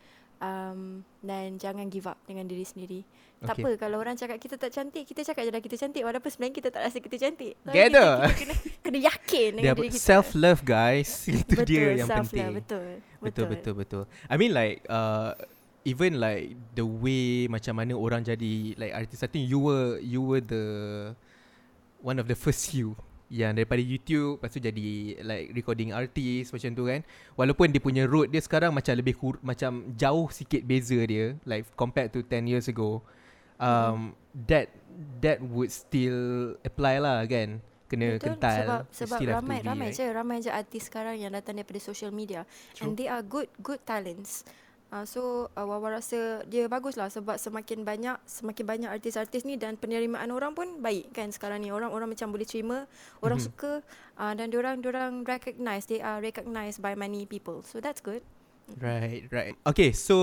Um, 0.44 1.02
dan 1.24 1.56
jangan 1.56 1.88
give 1.88 2.06
up 2.06 2.20
dengan 2.28 2.44
diri 2.46 2.68
sendiri. 2.68 3.02
Tak 3.40 3.56
Okay. 3.56 3.64
apa 3.64 3.70
kalau 3.78 3.98
orang 4.00 4.16
cakap 4.16 4.36
kita 4.40 4.56
tak 4.60 4.72
cantik, 4.74 5.04
kita 5.06 5.22
cakap 5.24 5.48
je 5.48 5.52
lah 5.54 5.62
kita 5.64 5.76
cantik 5.80 6.02
walaupun 6.04 6.28
sebenarnya 6.28 6.56
kita 6.56 6.70
tak 6.72 6.82
rasa 6.88 6.98
kita 7.00 7.16
cantik. 7.20 7.54
So, 7.62 7.72
Gather. 7.72 8.12
Kita, 8.16 8.26
kita 8.26 8.36
kena, 8.36 8.56
kena 8.84 9.00
yakin 9.06 9.50
dengan 9.56 9.74
diri 9.80 9.90
kita. 9.92 10.02
self 10.02 10.28
love 10.36 10.62
guys. 10.64 11.10
Itu 11.30 11.56
betul, 11.56 11.68
dia 11.68 11.84
yang 12.00 12.10
self-love, 12.10 12.32
penting. 12.32 12.48
Betul. 12.60 12.88
Betul 13.22 13.46
betul 13.48 13.74
betul. 13.76 14.04
I 14.28 14.36
mean 14.36 14.52
like 14.52 14.84
uh, 14.88 15.36
even 15.86 16.18
like 16.20 16.58
the 16.74 16.84
way 16.84 17.46
macam 17.48 17.78
mana 17.78 17.94
orang 17.94 18.26
jadi 18.26 18.74
like 18.76 18.94
artist 18.94 19.22
I 19.22 19.30
think 19.30 19.46
you 19.46 19.62
were 19.62 20.02
you 20.02 20.20
were 20.20 20.42
the 20.42 20.66
one 22.02 22.18
of 22.18 22.26
the 22.26 22.36
first 22.38 22.70
few 22.70 22.98
yang 23.30 23.58
daripada 23.58 23.82
YouTube 23.82 24.38
lepas 24.38 24.54
tu 24.54 24.62
jadi 24.62 25.18
like 25.26 25.50
recording 25.58 25.90
artist 25.90 26.54
macam 26.54 26.70
tu 26.78 26.84
kan 26.86 27.02
walaupun 27.34 27.74
dia 27.74 27.82
punya 27.82 28.04
road 28.06 28.30
dia 28.30 28.42
sekarang 28.42 28.70
macam 28.70 28.94
lebih 28.94 29.18
kur- 29.18 29.42
macam 29.42 29.90
jauh 29.98 30.30
sikit 30.30 30.62
beza 30.62 31.00
dia 31.10 31.34
like 31.50 31.66
compared 31.74 32.14
to 32.14 32.22
10 32.22 32.46
years 32.46 32.70
ago 32.70 33.02
um 33.58 34.14
that 34.46 34.70
that 35.24 35.42
would 35.42 35.74
still 35.74 36.54
apply 36.62 37.02
lah 37.02 37.26
kan 37.26 37.60
kena 37.86 38.18
Betul, 38.18 38.38
kental 38.38 38.58
sebab 38.66 38.82
sebab 38.90 39.20
ramai 39.42 39.58
be, 39.62 39.68
ramai 39.70 39.88
right? 39.94 39.98
je 39.98 40.06
ramai 40.10 40.38
je 40.42 40.50
artis 40.50 40.90
sekarang 40.90 41.22
yang 41.22 41.30
datang 41.30 41.54
daripada 41.62 41.78
social 41.78 42.10
media 42.10 42.42
True. 42.74 42.90
and 42.90 42.98
they 42.98 43.06
are 43.06 43.22
good 43.22 43.46
good 43.62 43.78
talents. 43.86 44.42
Uh, 44.94 45.02
so 45.04 45.50
uh, 45.58 45.66
Wawa 45.66 45.98
rasa 45.98 46.46
dia 46.46 46.70
bagus 46.70 46.94
lah 46.96 47.10
sebab 47.10 47.36
semakin 47.36 47.82
banyak 47.82 48.16
semakin 48.24 48.64
banyak 48.64 48.90
artis-artis 48.90 49.44
ni 49.44 49.58
dan 49.58 49.76
penerimaan 49.76 50.30
orang 50.30 50.54
pun 50.54 50.80
baik 50.80 51.10
kan 51.12 51.34
sekarang 51.34 51.66
ni 51.66 51.74
orang 51.74 51.90
orang 51.90 52.08
macam 52.08 52.30
boleh 52.30 52.46
terima 52.46 52.86
orang 53.20 53.42
Mhm. 53.42 53.46
suka 53.50 53.82
uh, 54.16 54.34
dan 54.38 54.48
diorang 54.48 54.80
diorang 54.80 55.26
recognize 55.26 55.90
they 55.90 56.00
are 56.00 56.22
recognized 56.22 56.80
by 56.80 56.94
many 56.94 57.26
people 57.26 57.66
so 57.66 57.82
that's 57.82 58.00
good. 58.00 58.22
Right, 58.78 59.30
right. 59.30 59.54
Okay, 59.62 59.94
so 59.94 60.18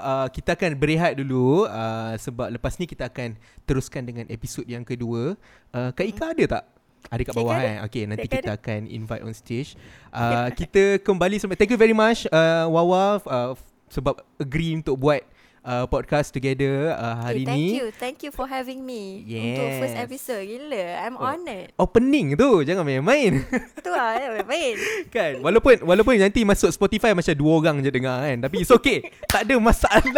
uh, 0.00 0.24
kita 0.32 0.56
akan 0.56 0.80
berehat 0.80 1.12
dulu 1.12 1.68
uh, 1.68 2.16
sebab 2.16 2.48
lepas 2.48 2.80
ni 2.80 2.88
kita 2.88 3.12
akan 3.12 3.36
teruskan 3.68 4.08
dengan 4.08 4.24
episod 4.32 4.64
yang 4.64 4.80
kedua. 4.80 5.36
Uh, 5.72 5.92
Kak 5.92 6.06
Ika 6.08 6.32
ada 6.32 6.44
tak? 6.56 6.64
Ada 7.12 7.22
kat 7.28 7.34
bawah 7.36 7.52
kan? 7.52 7.76
Okay, 7.84 8.08
nanti 8.08 8.28
kita 8.32 8.56
akan 8.56 8.88
invite 8.88 9.20
on 9.20 9.36
stage. 9.36 9.76
Uh, 10.08 10.48
kita 10.60 11.04
kembali. 11.04 11.36
Thank 11.52 11.68
you 11.68 11.76
very 11.76 11.92
much 11.92 12.24
uh, 12.32 12.64
Wawa 12.64 13.20
uh, 13.28 13.52
sebab 13.92 14.24
agree 14.36 14.72
untuk 14.72 14.96
buat 14.96 15.20
uh, 15.62 15.86
podcast 15.86 16.32
together 16.32 16.90
uh, 16.90 17.22
hari 17.22 17.44
Eh, 17.44 17.48
thank 17.48 17.58
ni. 17.60 17.66
you. 17.76 17.86
Thank 17.92 18.16
you 18.24 18.30
for 18.32 18.48
having 18.48 18.82
me. 18.82 19.22
Untuk 19.22 19.68
first 19.78 19.94
Yes. 19.94 20.04
episode. 20.06 20.42
Gila. 20.42 20.84
I'm 20.98 21.14
Oh. 21.14 21.22
honoured. 21.22 21.68
Opening 21.76 22.34
tu, 22.34 22.64
jangan 22.64 22.82
main-main. 22.82 23.44
Tu 23.78 23.90
lah. 23.90 24.42
Baik. 24.42 24.74
kan? 25.14 25.32
Walaupun 25.38 25.84
walaupun 25.84 26.18
nanti 26.18 26.42
masuk 26.42 26.72
Spotify 26.72 27.12
macam 27.12 27.36
dua 27.36 27.52
orang 27.52 27.76
je 27.80 27.90
dengar 27.92 28.24
kan. 28.24 28.38
Tapi 28.42 28.56
it's 28.58 28.72
okay. 28.72 29.04
Tak 29.28 29.44
ada 29.46 29.54
masalah 29.60 30.00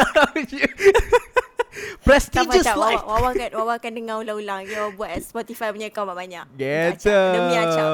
Tak 1.75 2.07
prestigious 2.07 2.69
Wawa, 2.71 2.85
life. 2.87 3.03
Wawa 3.03 3.29
akan 3.33 3.51
Wawa 3.57 3.73
akan 3.81 3.93
dengar 3.97 4.17
ulang-ulang. 4.21 4.63
Dia 4.63 4.93
buat 4.95 5.11
Spotify 5.19 5.73
punya 5.73 5.89
account 5.91 6.13
banyak. 6.13 6.45
Gitu 6.55 7.11
Demi 7.11 7.55
acap 7.57 7.89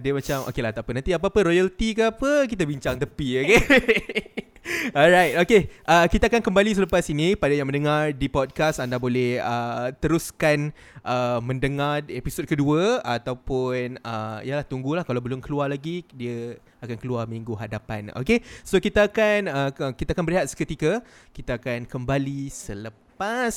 Dia 0.00 0.12
macam 0.14 0.38
Okay 0.48 0.62
lah 0.64 0.72
tak 0.72 0.86
apa. 0.86 0.90
Nanti 0.96 1.10
apa-apa 1.12 1.38
royalty 1.44 1.92
ke 1.92 2.02
apa 2.06 2.46
Kita 2.46 2.62
bincang 2.64 2.96
tepi 2.96 3.28
okay 3.42 3.60
Alright 4.98 5.38
okay. 5.38 5.70
Uh, 5.86 6.06
Kita 6.10 6.26
akan 6.26 6.42
kembali 6.42 6.70
selepas 6.74 7.04
ini. 7.10 7.38
Pada 7.38 7.54
yang 7.54 7.68
mendengar 7.68 8.10
di 8.10 8.26
podcast 8.26 8.82
Anda 8.82 8.98
boleh 8.98 9.38
uh, 9.38 9.94
teruskan 9.98 10.74
uh, 11.06 11.38
Mendengar 11.42 12.06
episod 12.10 12.44
kedua 12.46 13.02
Ataupun 13.02 14.00
uh, 14.02 14.38
Yalah 14.42 14.66
tunggulah. 14.66 15.06
Kalau 15.06 15.22
belum 15.22 15.38
keluar 15.38 15.70
lagi 15.70 16.02
Dia 16.14 16.58
akan 16.82 16.96
keluar 16.98 17.24
minggu 17.30 17.54
hadapan. 17.54 18.10
Okay 18.18 18.42
So 18.66 18.82
kita 18.82 19.06
akan 19.10 19.40
uh, 19.48 19.70
Kita 19.94 20.14
akan 20.14 20.24
berehat 20.26 20.46
seketika. 20.50 21.02
Kita 21.30 21.58
akan 21.58 21.86
kembali 21.86 22.50
selepas 22.50 23.54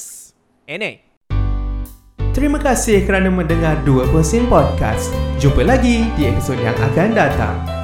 Ini. 0.70 1.10
Terima 2.30 2.62
kasih 2.62 3.04
kerana 3.10 3.34
mendengar 3.34 3.82
Dua 3.84 4.06
Persen 4.08 4.46
Podcast. 4.48 5.12
Jumpa 5.42 5.66
lagi 5.66 6.08
di 6.14 6.30
episod 6.30 6.56
yang 6.62 6.78
akan 6.78 7.18
datang. 7.18 7.79